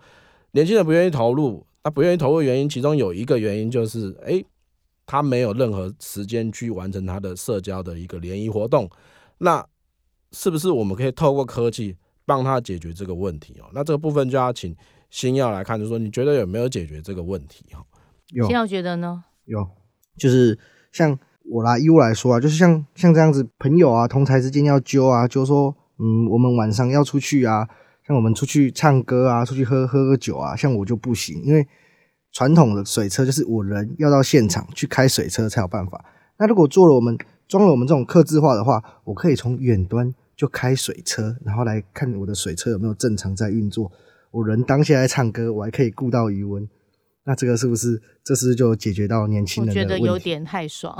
[0.53, 4.45] 年轻人不愿意投入，那不愿意投入原因，其中有一个原因就是，诶，
[5.09, 8.89] 他没有任何时间去完成他的社交的一个联谊活动。
[9.39, 9.67] 那
[10.33, 13.71] 是不是我们可以透过科技帮他解决这个问题哦？
[13.73, 14.77] 那这个部分就要请
[15.09, 17.83] 星耀来看，就说你觉得有没有解决这个问题哈？
[18.33, 19.25] 有，星耀觉得呢？
[19.47, 19.67] 有。
[20.19, 20.59] 就是
[20.93, 27.67] 像我啦，以我来说啊，就是像像这样子，朋友啊，同台之间要揪啊，就说，嗯，我们晚上要出去啊，
[28.07, 31.67] 像我们出去唱歌啊，出去喝喝个酒啊，像我就不行，因为
[32.39, 36.05] 传统的水车就是我人要到现场去开水车才有办法。
[36.37, 43.91] 那如果做了我们装了我们这种刻字化的话，我可以从远端就开水车，然后来看我的水车有没有正常在运作。
[44.31, 46.69] 我人当下在唱歌，我还可以顾到余温。
[47.25, 50.97] 那这个是不是这是就解决到年轻人的我觉得有点太爽。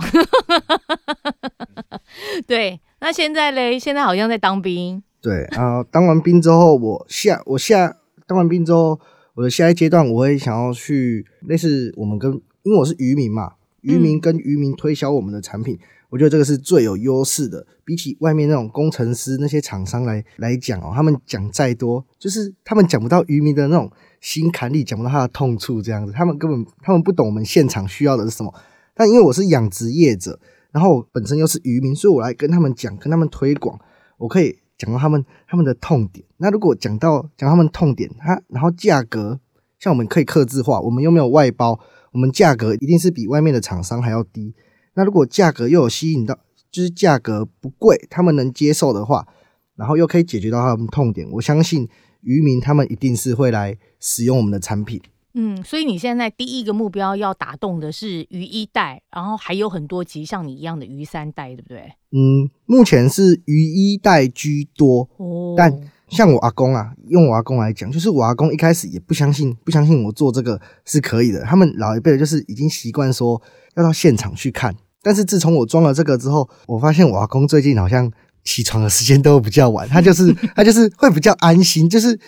[2.49, 3.79] 对，那现在嘞？
[3.79, 5.01] 现在好像在当兵。
[5.23, 7.97] 对啊，当完兵之后，我下我下
[8.27, 8.99] 当完兵之后，
[9.39, 12.29] 我的下一阶段我会想要去类似我们跟，
[12.65, 15.79] 因为我是渔民嘛，渔民跟渔民推销我们的产品，
[16.11, 17.65] 我觉得这个是最有优势的。
[17.85, 23.89] 比起外面那种工程师那些厂商来来讲哦，他们讲再多，就是他们讲不到渔民的那种。
[24.21, 28.53] 心坎里讲不到他的痛处，这样子，他们根本他们不懂我们现场需要的是什么。
[28.93, 30.41] 但因为我是养殖业者，
[30.73, 33.79] 然后本身又是渔民，所以我来跟他们讲，跟他们推广，
[34.17, 36.25] 我可以讲到他们他们的痛点。
[36.39, 39.41] 那如果讲到讲他们痛点，他然后价格，
[39.79, 41.79] 像我们可以克制化，我们又没有外包，
[42.13, 44.55] 我们价格一定是比外面的厂商还要低。
[44.95, 46.39] 那如果价格又有吸引到，
[46.71, 49.27] 就是价格不贵，他们能接受的话，
[49.75, 51.89] 然后又可以解决到他们痛点，我相信。
[52.23, 55.01] 渔民他们一定是会来使用我们的产品。
[55.35, 61.93] 嗯，所以你现在第一个目标要打动的是鱼一代，然后还有很多集像你一样的鱼三代，对不对？
[62.11, 65.09] 嗯，目前是鱼一代居多。
[65.19, 65.73] 哦，但
[66.09, 71.43] 像我阿公啊，用我阿公来讲，就是我阿公一开始也不相信，不相信我做这个是可以的。
[71.43, 73.41] 他们老一辈的就是已经习惯说
[73.77, 78.11] 要到现场去看，但是自从我装了这个之后，我发现我阿公最近好像。
[78.45, 82.19] 起床的时间都比较晚，他就是 他就是会比较安心，就是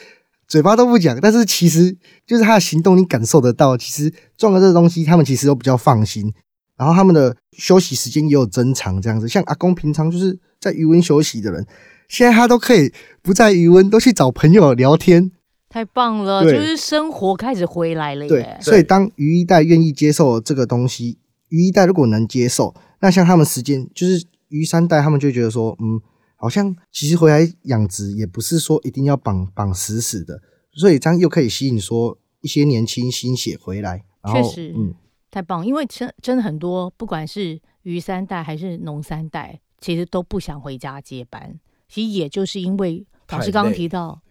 [0.50, 3.76] 嘴巴都不讲，但是其实就是他的行动你感受得到。
[3.76, 6.34] 其实撞了这个东西，他们其实都比较放心，
[6.76, 9.28] 然后他们的休息时间也有增长，这样子。
[9.28, 11.64] 像阿公平常就是在余温休息的人，
[12.08, 15.30] 现在他都可以不在余温，都去找朋友聊天，
[15.68, 18.26] 太棒了，就是生活开始回来了。
[18.26, 21.18] 对，所以当余一代愿意接受这个东西，
[21.50, 26.00] 余一代如果能接受，那像他们时间就是余三代，他们就觉得说，嗯。
[26.40, 30.40] 好像其实回来养殖也不是说一定要绑绑死死的，
[30.72, 34.03] 所以这样又可以吸引说一些年轻心血回来。
[34.33, 34.94] 确实，嗯，
[35.31, 41.61] 太棒，因为真真的很多，不管是鱼三代还是农三代，其实都不想回家接班。
[41.88, 44.22] 其实也就是因为老师刚刚提到，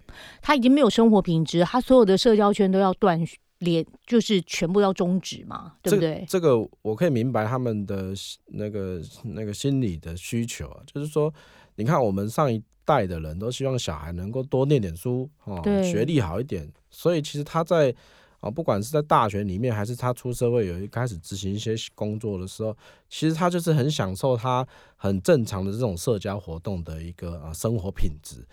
[0.41, 3.23] 他已经没有生活品质，他所有的社交圈都要断。
[3.59, 6.25] 连就是全部要终止嘛，对不对？
[6.29, 8.13] 这个我可以明白他们的
[8.53, 11.33] 那个那个心理的需求啊，就是说，
[11.79, 17.95] 你看我们上一代的人都希望小孩能够多念点书哦，学历好一点，所以其实他在
[18.41, 22.75] 啊，不管是在大学里面，还是他出社会有一开始执行一些工作的时候，
[23.07, 28.45] 其实他就是很享受他很正常的这种社交活动的一个啊生活品质。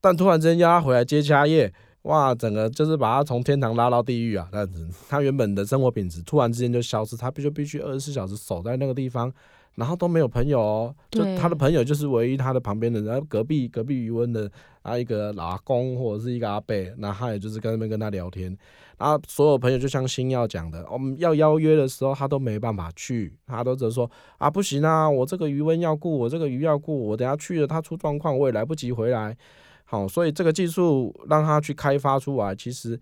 [0.00, 4.48] 但突然之间要他回来接家业，哇，整个就是把他从天堂拉到地狱啊！
[4.52, 9.32] 这样子，他原本的生活品质突然之间就消失，他必须必须二十四小时守在那个地方。
[9.78, 14.50] 然后都没有朋友哦，就他的朋友就是唯一他的旁边的人，隔壁隔壁余温的
[14.82, 18.46] 啊一个老阿公或者是一个阿伯，那他也就是跟那边跟他聊天，
[18.98, 29.36] 然后所有朋友就像星耀讲的，我们要邀约的时候他都没办法去，他都只说啊不行啊，我这个余温要顾，我这个鱼要顾，我等下去了他出状况我也来不及回来，
[29.84, 33.00] 好，所以这个技术让他去开发出来，其实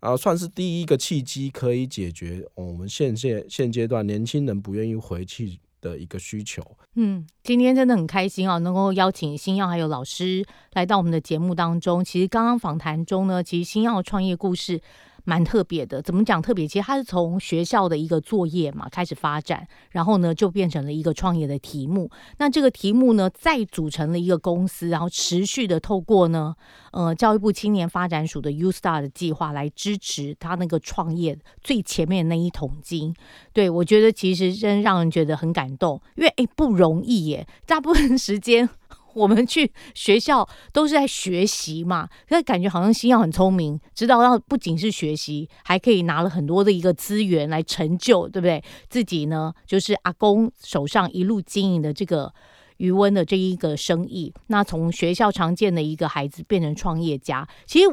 [0.00, 5.60] 啊算是第一个契机，可以解决我们现现现阶段年轻人不愿意回去。
[5.86, 6.62] 的一个需求，
[6.94, 12.04] 嗯，今天真的很开心啊，能够邀请星耀还有老师来到我们的节目当中。
[12.04, 14.80] 其实刚刚访谈中呢，其实星耀创业故事。
[15.26, 16.66] 蛮特别的，怎么讲特别？
[16.68, 22.08] 其实它是从学校的一个作业嘛开始发展，然后呢就变成了一个创业的题目。
[22.38, 26.54] 那这个题目呢再组成了一个公司，然后持续的透过呢
[26.92, 33.12] 呃教育部青年发展署的 U Star 的计划来支持他那个创业最前面那一桶金。
[33.52, 38.68] 对我觉得其实真让人觉得很感动，因为诶不容易耶，大部分时间。
[39.16, 48.62] 我们去学校都是在学习嘛，那 感觉好像星耀很聪明，知道要不仅是学习，还可以拿了很多的一个资源来成就，对不对？
[48.90, 52.30] 自己呢，就是阿公手上一路经营的这个
[52.76, 57.48] 余温的这一个生意，那从学校常见的一个孩子变成创业家。
[57.64, 57.86] 其实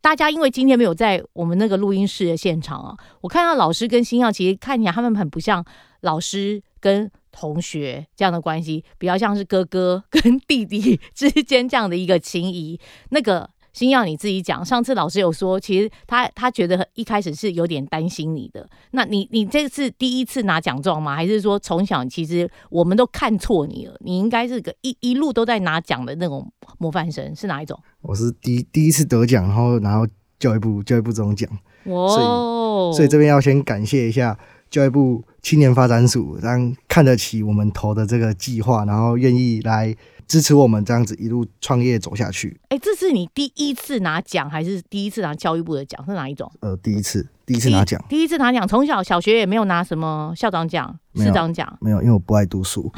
[0.00, 5.62] 大家因为今天没有在我们那个录音室的现场啊，我看到老师跟星耀，其实看起来他们很不像
[6.00, 7.10] 老师跟。
[7.32, 12.78] 同学这样的关系比较像是哥哥 跟弟弟 之间这样的一个情谊。
[13.10, 18.68] 那个星耀你自己讲，上次老师有说，其实他他觉得一开始是有点担心你的。
[18.90, 21.14] 那你你这次第一次拿奖状吗？
[21.14, 23.94] 还是说从小其实我们都看错你了？
[24.00, 27.78] 你应该是个一一路都在拿奖的那种模范生，是哪一种？
[28.02, 30.04] 我是第第一次得奖，然后然后
[30.40, 31.48] 教育部教育部这种奖。
[31.84, 34.36] 哦，所以这边要先感谢一下。
[34.68, 39.94] 教育部青年发展署让看得起我们投的这个计划，然后愿意来
[40.26, 42.60] 支持我们这样子一路创业走下去。
[42.68, 46.04] 哎，这是你第一次拿奖，还是第一次拿教育部的奖？
[46.06, 46.50] 是哪一种？
[46.60, 48.02] 呃，第一次，第一次拿奖。
[48.08, 52.92] 第一次拿奖，从小小学也没有拿什么校长奖、市长奖，没有，因为我不爱读书。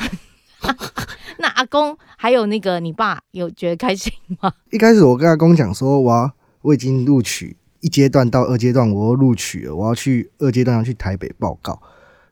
[1.38, 4.52] 那阿公还有那个你爸有觉得开心吗？
[4.70, 7.56] 一开始我跟阿公讲说，我我已经录取。
[7.80, 11.82] 一阶段到二阶段，我又录取了，我要去二阶段要去台北报告，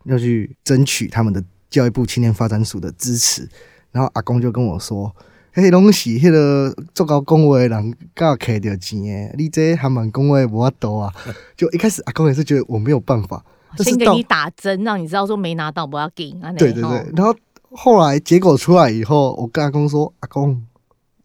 [0.05, 3.49] 要去争取他们的教育部青年发展署的支持。
[3.93, 5.15] 然后阿公就跟我说
[5.53, 11.13] ：“嘿，东西，迄个做高工位人刚开到钱诶，你这还蛮工位无多啊。
[11.57, 13.45] ”就一开始阿公也是觉得我没有办法，
[13.79, 16.31] 先给你打针，让你知道说没拿到不要给。
[16.57, 17.35] 对对对，然后
[17.71, 20.63] 后来结果出来以后，我跟阿公说：“阿公。”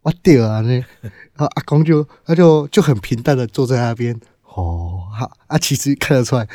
[0.02, 0.60] 我屌啊！
[0.60, 0.68] 呢
[1.34, 4.14] 然后阿公就他就就很平淡的坐在那边，
[4.54, 6.46] 哦，好啊，其实看得出来，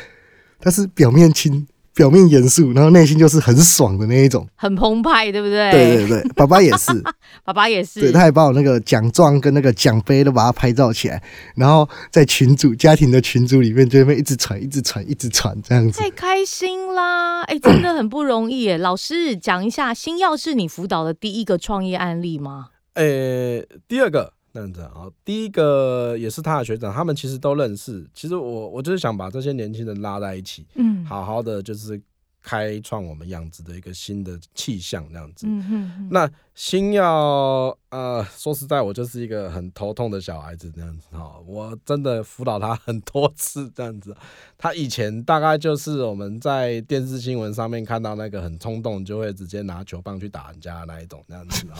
[0.58, 5.70] 他是表面轻，表面严肃，然后内心就是很爽的那一种，很澎湃，对不对？
[5.70, 6.90] 对对对，爸爸也是，
[7.44, 11.22] 爸爸也是，对，他还把我那个奖状跟那个奖杯都把它拍照起来，
[11.54, 17.42] 然后在群组家庭的群组里面就那边一直传，一直传，一直传这样子，太开心啦！
[17.42, 18.78] 哎，真的很不容易耶。
[18.78, 22.68] 老师讲一下，星耀是你辅导的第一个创业案例吗？
[22.94, 28.06] 诶，第二个那样子啊，第一个也是他的学长，他们其实都认识。
[28.14, 32.00] 其实我我就是想把这些年轻人拉在一起，嗯，好好的就是。
[32.42, 35.46] 开创我们样子的一个新的气象，这样子。
[35.48, 36.08] 嗯哼。
[36.10, 41.38] 那星耀，呃，说实在，我就是一个很头痛的小孩子，这样子哈。
[41.46, 44.14] 我真的辅导他很多次，这样子。
[44.58, 51.78] 他以前大概就是我们在电视新闻上面看到那个很冲动，就会直接拿球棒去打人家那一种，那样子啊。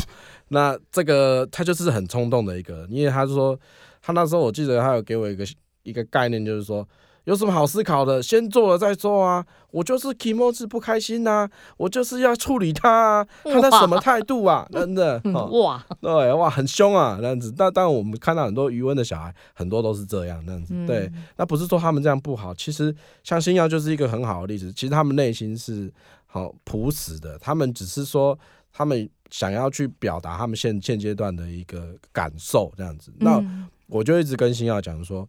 [0.48, 3.58] 那这个他就是很冲动的一个，因为他说
[4.00, 5.44] 他那时候我记得他有给我一个
[5.82, 6.88] 一个概念，就是说。
[7.24, 8.22] 有什么好思考的？
[8.22, 9.44] 先做了再说啊！
[9.70, 13.26] 我就是 Kimoji 不开心呐，我就是要处理他啊！
[13.44, 14.68] 他的什么态度啊？
[14.72, 15.20] 真的
[15.62, 17.54] 哇，对哇，很凶啊，这样子。
[17.56, 20.74] 但但我们看到很多余温的小孩，很多都是这样，这样子。
[20.86, 24.72] 对，那不是说他们这样不好，其实像星耀就是一个很好的例子。
[24.72, 25.92] 其实他们内心是
[26.26, 28.36] 好朴实的，他们只是说
[28.72, 33.12] 他们想要去表达他们现现阶段的一个感受，这样子。
[33.20, 33.40] 那
[33.86, 35.26] 我就一直跟星耀讲说。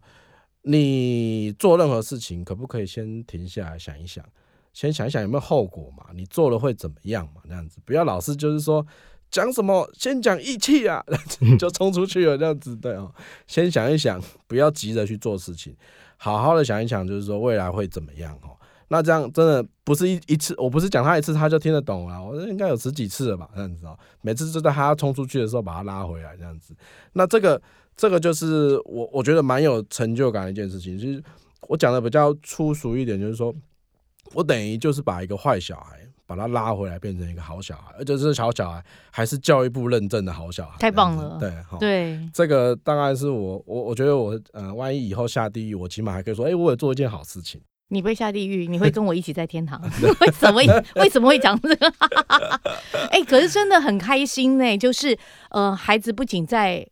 [0.64, 4.24] 你做任何事情，可不可以先停下来想一想，
[4.72, 6.06] 先想一想有没有后果嘛？
[6.14, 7.42] 你做了会怎么样嘛？
[7.44, 8.84] 那样子不要老是就是说
[9.30, 11.04] 讲什么，先讲义气啊，
[11.58, 13.12] 就冲出去了这样子对哦。
[13.46, 15.76] 先想一想，不要急着去做事情，
[16.16, 18.56] 好好的想一想，就是说未来会怎么样哦。
[18.88, 23.98] 那这样真的不是一一次，我不是讲他一次他就听得懂了，我应该有十几次了吧，这样子哦。
[24.20, 26.74] 每次就在他冲出去的时候把他拉回来，这样子。
[27.14, 27.60] 那这个
[27.96, 30.98] 这个就是我我觉得蛮有成就感的一件事情。
[30.98, 31.22] 其实
[31.68, 33.54] 我讲的比较粗俗一点，就是说
[34.34, 41.38] 我等于就是把一个坏小孩把他拉回来，变成一个好小孩，而且这小小孩还是教育部认证的好小孩，太棒了。
[41.38, 47.60] 对对，这个大概是我我我觉得我呃，万一以后下地狱，我起码还可以说，哎，我也做一件好事情。
[47.88, 49.80] 你会下地狱，你会跟我一起在天堂？
[50.20, 50.82] 为什么？
[50.96, 51.92] 为什么会讲这个？
[53.12, 54.76] 哎，可是真的很开心呢。
[54.76, 55.16] 就是
[55.50, 56.84] 呃，孩子不仅在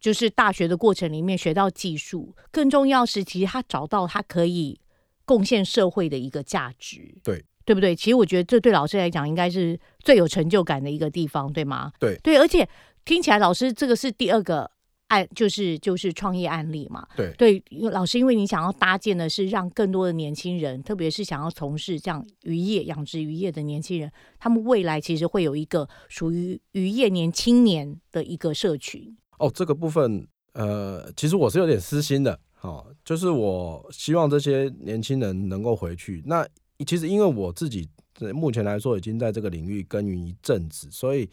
[0.00, 4.80] 就是大学的过程里面学到技术，更重要是其实他找到他可以
[5.24, 7.14] 贡献社会的一个价值。
[7.22, 7.94] 对，对不对？
[7.94, 11.92] 其实我觉得这对老师来讲应该是最有成就感的一个地方，对吗？
[12.00, 12.68] 对对，而且
[13.04, 14.70] 听起来老师这个是第二个。
[15.10, 29.16] 案就是就是创业案例嘛，对对，老师，因为你想要搭建的是让更多的年轻人，特别是想要从事这样渔业、养殖渔业的年轻人，他们未来其实会有一个属于渔业年青年的一个社群。
[29.40, 36.22] 哦，这个部分，呃，其实我是有点私心的，哦，就是我希望这些年轻人能够回去。
[36.24, 36.46] 那
[36.86, 37.88] 其实因为我自己
[38.32, 41.28] 目前来说已经在这个领域耕耘一阵子，所以。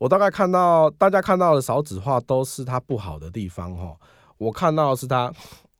[0.00, 3.94] 我大概看到大家看到的少子化都是它不好的地方哈，
[4.38, 5.30] 我看到的是它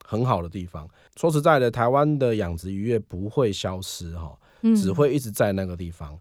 [0.05, 0.87] 很好的地方。
[1.15, 4.37] 说实在的，台湾的养殖渔业不会消失哈，
[4.75, 6.15] 只会一直在那个地方。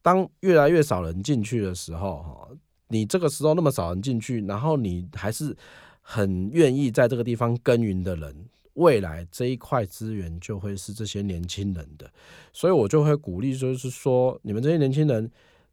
[0.00, 2.48] 当越来越少人进去的时候哈，
[2.90, 5.56] 你这个时候那么少人进去，然后你还是
[6.02, 12.10] 很愿意在这个地方耕耘的人，未来这一块资源就会是这些年轻人的。
[12.52, 15.30] 所以我就会鼓励，就是说你们这些年轻人。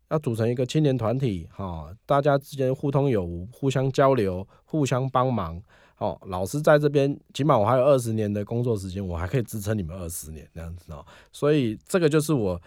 [0.09, 5.61] 要组成一个青年团体，哈，大家之间互通有无，互相交流，互相帮忙。
[5.97, 11.05] 哦，老师在这边，起码我还有二十年的工作时间，我还可以支撑你们二十年这样子哦。
[11.33, 12.57] 所以这个就是我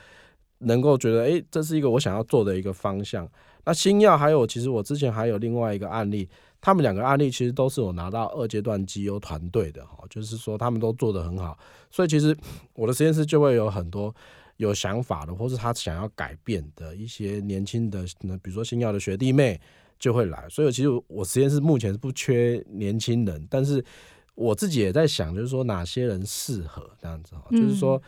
[0.59, 3.27] 能够觉得，哎，这是一个我想要做的一个方向。
[3.65, 6.29] 那新药还有，其实我之前还有另外一个案例，
[6.61, 11.59] 他们两个案例其实都是我拿到二阶段绩优团队的，哈，就是说他们都做得很好。
[11.91, 12.37] 所以其实
[12.75, 14.15] 我的实验室就会有很多。
[14.57, 19.59] 有想法的，或是他想要改变的一些年轻的，那比如说新药的学弟妹
[19.99, 20.47] 就会来。
[20.51, 23.83] 所以其实我实验室目前是不缺年轻人，但是
[24.35, 27.99] 我自己也在想，就是说哪些人适合这样子哈，就是说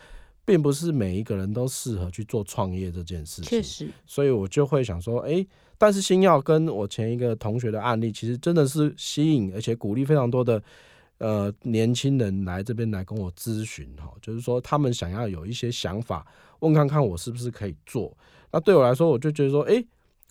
[0.45, 3.45] 并不是每一个人都适合去做创业这件事情。
[3.45, 5.45] 确实，所以我就会想说，哎，
[5.77, 10.61] 但是星耀跟我前一个同学的案例，其实真的是吸引而且鼓励非常多的。
[11.19, 16.25] 呃，年轻人来这边来跟我咨询哈，就是说他们想要有一些想法，
[16.59, 18.11] 问看看我是不是可以做。
[18.51, 19.81] 那对我来说，我就觉得说，哎，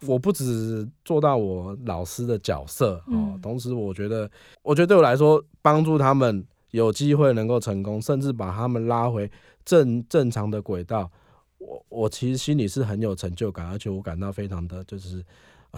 [0.02, 4.30] 我不止做到我老师的角色哦，同时我觉得，
[4.62, 9.30] 我觉得对我来说，帮助他们有机会能够成功，甚至把他们拉回
[9.64, 11.10] 正正常的轨道，
[11.58, 15.24] 我我其实心里是很有成就感，而且我感到非常的就是。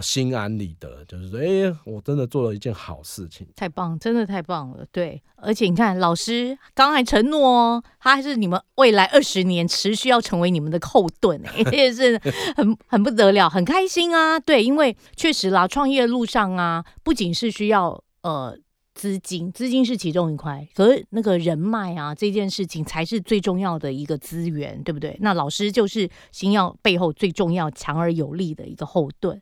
[0.01, 4.85] 心安理得，就是说，哎，我真的做了一件好事情，太棒，真的太棒了。
[4.91, 12.19] 对，而且你看，老师刚才承诺哦，他还是你们未来二十年持续要成为你们的后盾，哎， 也是
[12.57, 14.37] 很很不得了，很开心啊。
[14.37, 18.59] 对，因为确实啦，创业路上啊，不仅是需要呃。
[18.95, 25.15] 资金，资金是其中一块，可是那个人脉啊，这件事情才是最重要的一个资源，对不对？
[25.19, 29.39] 那老师就是星耀背后最重要、强而有力的一个后盾，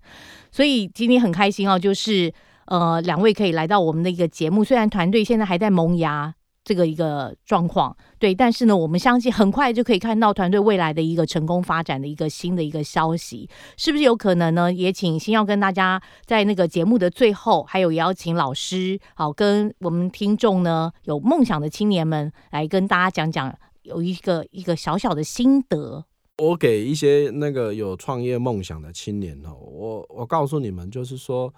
[0.51, 2.33] 所以今天很开心哦，就是
[2.65, 6.33] 呃，两位可以来到我们的一个节目，虽然团队现在还在萌芽。
[6.63, 14.71] 这个一个状况，对，但是呢，我们相信很快就可以看到团队未来的一个成功发展的一个新的一个消息，是不是有可能呢？
[14.71, 26.05] 也请先要跟大家在那个节目的最后，还有邀请老师，好，跟我们听众呢有梦想的青年们来跟大家讲讲，有一个一个小小的心得。
[26.37, 31.53] 我给一些那个有创业梦想的青年哦，我我告诉你们，就是说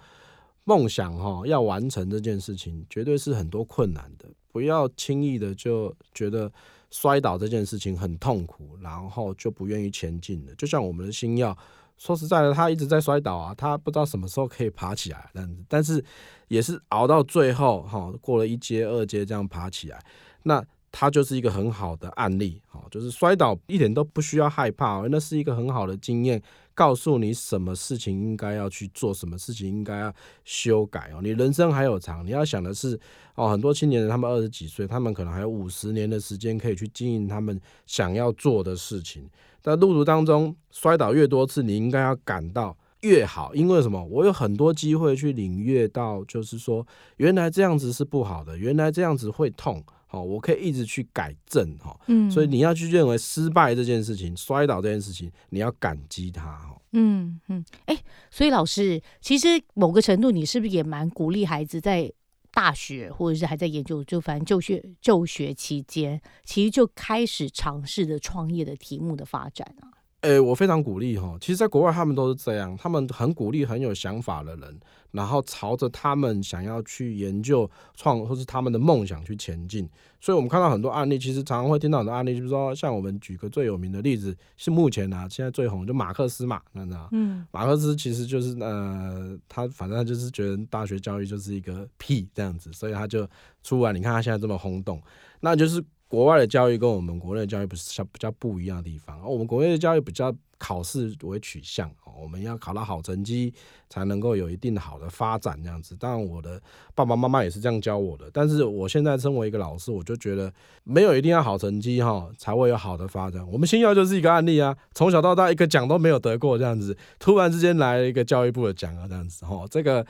[0.68, 4.28] 梦想哈要完成这件事情，绝对是很多困难的。
[4.52, 6.52] 不要轻易的就觉得
[6.90, 10.54] 摔倒这件事情很痛苦，然后就不愿意前进了。
[10.56, 11.56] 就像我们的星耀，
[11.96, 16.04] 说实在的，他一直在摔倒啊，他不知道什么时候可以爬起来，但但是
[16.48, 19.98] 也是熬到最后，哈，过了一阶、二阶这样爬起来，
[20.42, 20.62] 那。
[20.98, 26.42] 他就是一个很好的案例，好，就是摔倒一点都不需要害怕，那是一个很好的经验，
[26.76, 30.14] 告诉你什么事情应该要去做，什么事情应该要
[30.44, 31.20] 修改哦。
[31.22, 33.00] 你人生还有长，你要想的是
[33.34, 39.28] 哦，很多青年人他们二十几岁，他们可能还有五十年的时间可以去经营他们想要做的事情。
[39.62, 44.04] 在路途当中摔倒越多次，你应该要感到越好，因为什么？
[44.04, 49.82] 我有很多机会去领略到，就是说原来这样子是不好的，原来这样子会痛。
[50.06, 51.98] 好，我可以一直去改正哈。
[52.06, 56.80] 嗯，所以你要去认为失败这件事情、摔倒这件事情，你要感激他哈。
[56.92, 57.98] 嗯嗯，哎，
[58.30, 62.10] 所以老师，其实某个程度，你是不是也蛮鼓励孩子在
[62.52, 69.90] 大学或者是还在研究，就反正就学就学期间，其实就开始尝试着创业的题目的发展啊？
[70.22, 71.36] 诶，我非常鼓励哈。
[71.40, 74.80] 其实，在国外他们都是这样，他们很鼓励很有想法的人，
[75.12, 79.88] 然后朝着他们想要去研究创或是他们的梦想去前进。
[80.20, 93.28] 所以我们看到很多案例，其实常常会听到很多案例，就是说，像我们举个最有名的例子，是目前啊现在最红就马克思嘛，那那嗯，马克思其实就是呃，他反正就是觉得大学教育就是一个屁这样子，所以他就
[93.62, 93.92] 出来。
[93.92, 95.00] 你看他现在这么轰动，
[95.38, 95.84] 那就是。
[96.08, 103.52] 国外的教育跟我们国内的教育不是像比较不一样的地方，我们国内的教育比较考试为取向，我们要考到好成绩
[103.90, 105.96] 才能够有一定好的发展这样子。
[105.96, 106.62] 当然，我的
[106.94, 110.50] 爸爸妈妈也是这样教我的，但是我现在身为一个老师，我就觉得
[110.84, 113.46] 没有一定要好成绩哈才会有好的发展。
[113.50, 120.06] 我们新耀就是一个案例啊，从小到大一个奖都没有得过这样子，突然之间来了一个教育部的奖啊这样子哈，这个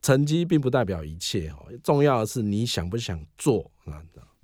[0.00, 4.00] 成绩并不代表一切哈，重要的是你想不想做啊。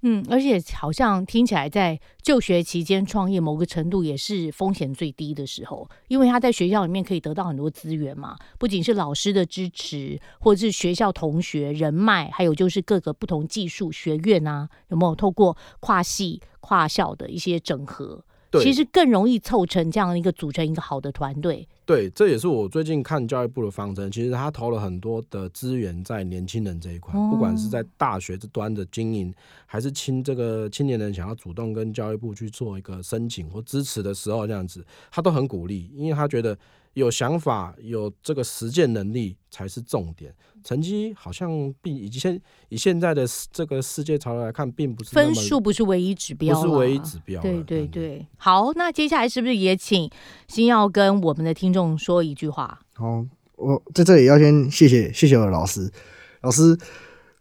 [0.09, 18.23] 嗯，而且好像听起来在就学期间创业，某个程度也是风险最低的时候，因为他在学校里面可以得到很多资源嘛，不仅是老师的支持，或者是学校同学人脉，还有就是各个不同技术学院啊，有没有透过跨系跨校的一些整合？
[18.63, 21.69] 其实更容易凑成这样一个组成一个好的团队。
[21.87, 24.11] 对，这也是我最近看教育部的方针。
[24.11, 29.33] 其实他投了很多的资源在年轻人这一块，不管是在大学这端的经营，
[29.67, 36.59] 还是青这个青年人想要主动跟教育部去做一个申请或支持的时候，这样子他都很鼓励，因为他觉得。
[36.97, 40.35] 有想法、有这个实践能力才是重点。
[40.65, 41.51] 成绩好像
[41.83, 42.41] 并以现
[42.71, 47.43] 以现在的这个世界潮流来看，并不是分数不是唯一指标，不是唯一指标。
[47.43, 50.11] 对对对，好，那接下来是不是也请
[50.49, 52.81] 星耀跟我们的听众说一句话？
[52.95, 53.27] 好，
[53.57, 55.93] 我在这里要先谢谢谢谢我的老师，
[56.41, 56.77] 老师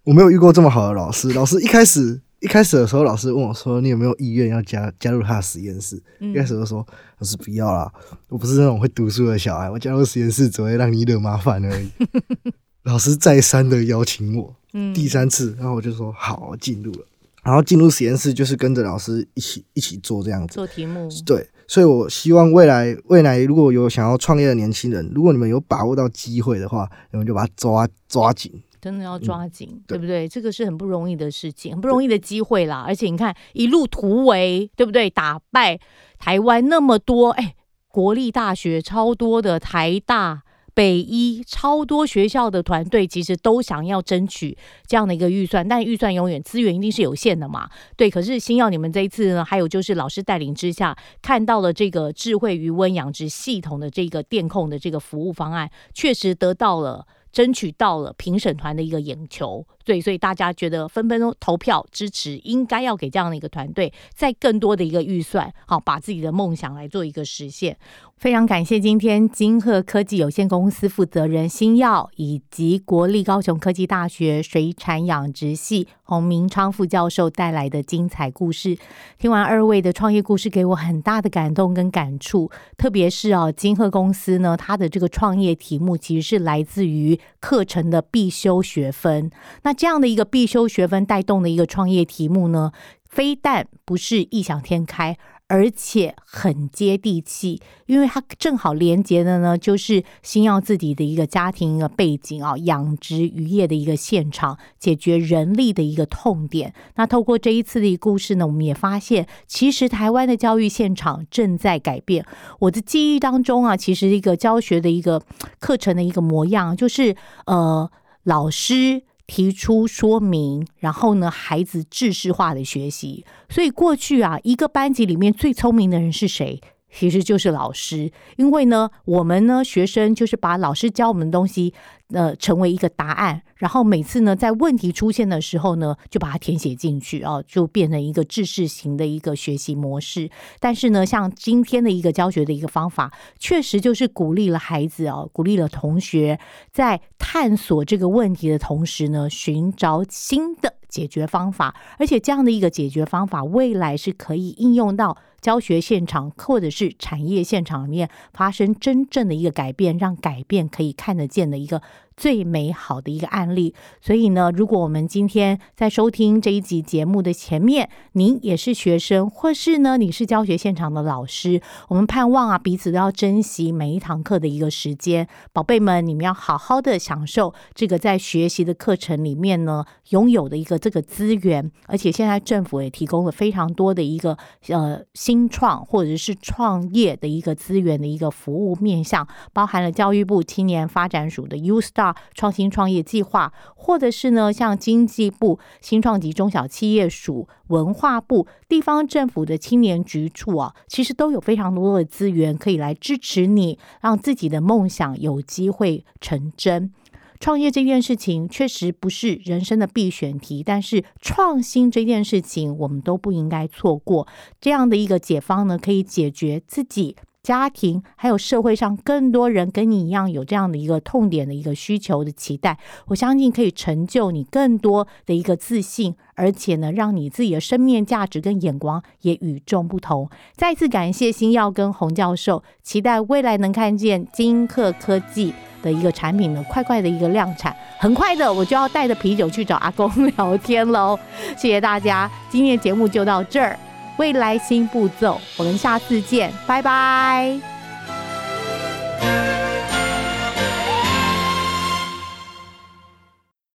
[0.04, 1.32] 我没有遇过这么好的老师。
[1.32, 2.22] 老师一开始。
[2.40, 6.86] 一开始的时候，老师问我说：“你有没有意愿要加加入他的实验室？”一开始就说
[7.20, 7.92] ：“老师不要啦，
[8.30, 11.90] 我不是那种会读书的小孩，我加入实验室只会让你惹麻烦而已。
[12.84, 14.56] ”老师再三的邀请我，
[14.94, 17.06] 第三次，然后我就说：“好，进入了。”
[17.44, 21.08] 然后进入实验室就是跟着老师一起一起做这样子做题目。
[21.24, 28.52] 对，所以我希望未来未来如果有想要创业的年轻人，如果你们有把握到机会的话，你们就把它抓抓紧。
[28.86, 30.28] 真的要抓紧，对不对？
[30.28, 32.84] 这个是很不容易的事情，很不容易的机会啦。
[32.86, 35.10] 而且你看，一路突围，对不对？
[35.10, 35.80] 打败
[36.20, 37.56] 台湾那么多，哎，
[37.88, 40.44] 国立大学超多的，台大、
[40.76, 44.56] 北医超多学校的团队，其实都想要争取
[44.86, 47.68] 这样的一个预算，但预算永远资源一定是有限的嘛。
[47.98, 57.08] 对，可是星耀你们这一次呢，还有就是老师带领之下，看到了这个智慧余温养殖系统的这个电控的这个服务方案，确实得到了。
[57.36, 67.78] 争取到了评审团的一个眼球，对，所以大家觉得纷纷都投票支持，应该要给这样的一个团队再更多的一个预算，好，把自己的梦想来做一个实现。
[68.18, 78.78] 非常感谢今天金鹤科技有限公司负责人新耀，以及国立高雄科技大学水产养殖系洪明昌副教授带来的精彩故事。
[79.20, 82.50] 听完二位的创业故事，给我很大的感动跟感触。
[82.78, 89.30] 特别是啊，金鹤公司呢，它的这个创业题目其实是来自于课程的必修学分。
[89.64, 92.72] 那这样的一个必修学分带动的一个创业题目呢，
[93.10, 95.18] 非但不是异想天开。
[95.48, 106.74] 而且很接地气，因为它正好连接的呢，就是星耀自己的一个家庭一个背景啊，养殖渔业的一个现场，解决人力的一个痛点。
[106.96, 112.26] 那透过这一次的一个故事呢，我们也发现，其实台湾的教育现场正在改变。
[112.62, 115.22] 我的记忆当中啊，其实一个教学的一个
[115.60, 117.16] 课程的一个模样，就是
[117.46, 117.88] 呃，
[118.24, 119.04] 老师。
[119.28, 123.26] 提出说明，然后呢，孩子知识化的学习。
[123.50, 126.62] 所以过去啊，一个班级里面最聪明的人是谁？
[126.92, 131.74] 其实就是老师，因为呢，我们呢学生就是把老师教我们的东西，
[132.14, 140.30] 呃，成为一个答案，然后每次呢在问题出现的时候呢，就把它填写进去啊，就变成一个知识型的一个学习模式。
[140.60, 146.40] 但是呢，像今天的一个教学的一个方法，确实就是鼓励了孩子啊，鼓励了同学
[146.72, 155.18] 在探索这个问题的同时呢，寻找新的解决方法，而且这样的一个解决方法，未来是可以应用到。
[155.46, 161.84] 教学现场或者是产业现场里面发生真正的一个改变，让改变可以看得见的一个
[162.18, 163.76] 最美好的一个案例。
[164.02, 184.38] 所以呢，如果我们今天在收听这一集节目的前面，您也是学生，或是呢你是教学现场的老师，我们盼望啊彼此都要珍惜每一堂课的一个时间，宝贝们，你们要好好的享受这个在学习的课程里面呢拥有的一个这个资源，而且现在政府也提供了非常多的一个
[184.70, 206.94] 呃新新创或者是创业的一个资源的一个服务面向，包含了教育部青年发展署的 U Star 创新创业计划，或者是呢像经济部新创及中小企业署、文化部地方政府的青年局处啊，其实都有非常多的资源可以来支持你，让自己的梦想有机会成真。
[207.40, 214.28] 创业这件事情确实不是人生的必选题，但是创新这件事情我们都不应该错过。
[214.60, 217.16] 这样的一个解方呢，可以解决自己、
[217.46, 222.80] 家庭还有社会上更多人跟你一样有这样的一个痛点的一个需求的期待。
[223.06, 230.28] 我相信可以成就你更多的一个自信，而且呢，让你自己的生命价值跟眼光也与众不同。
[230.56, 235.54] 再次感谢星耀跟洪教授，期待未来能看见金克科技。
[235.84, 241.16] 的一个产品呢，快快的一个量产，很快的我就要带着啤酒去找阿公聊天喽。
[241.56, 243.78] 谢谢大家，今天的节目就到这儿，
[244.18, 245.40] 未来新步骤。
[245.58, 247.60] 我们下次见拜拜。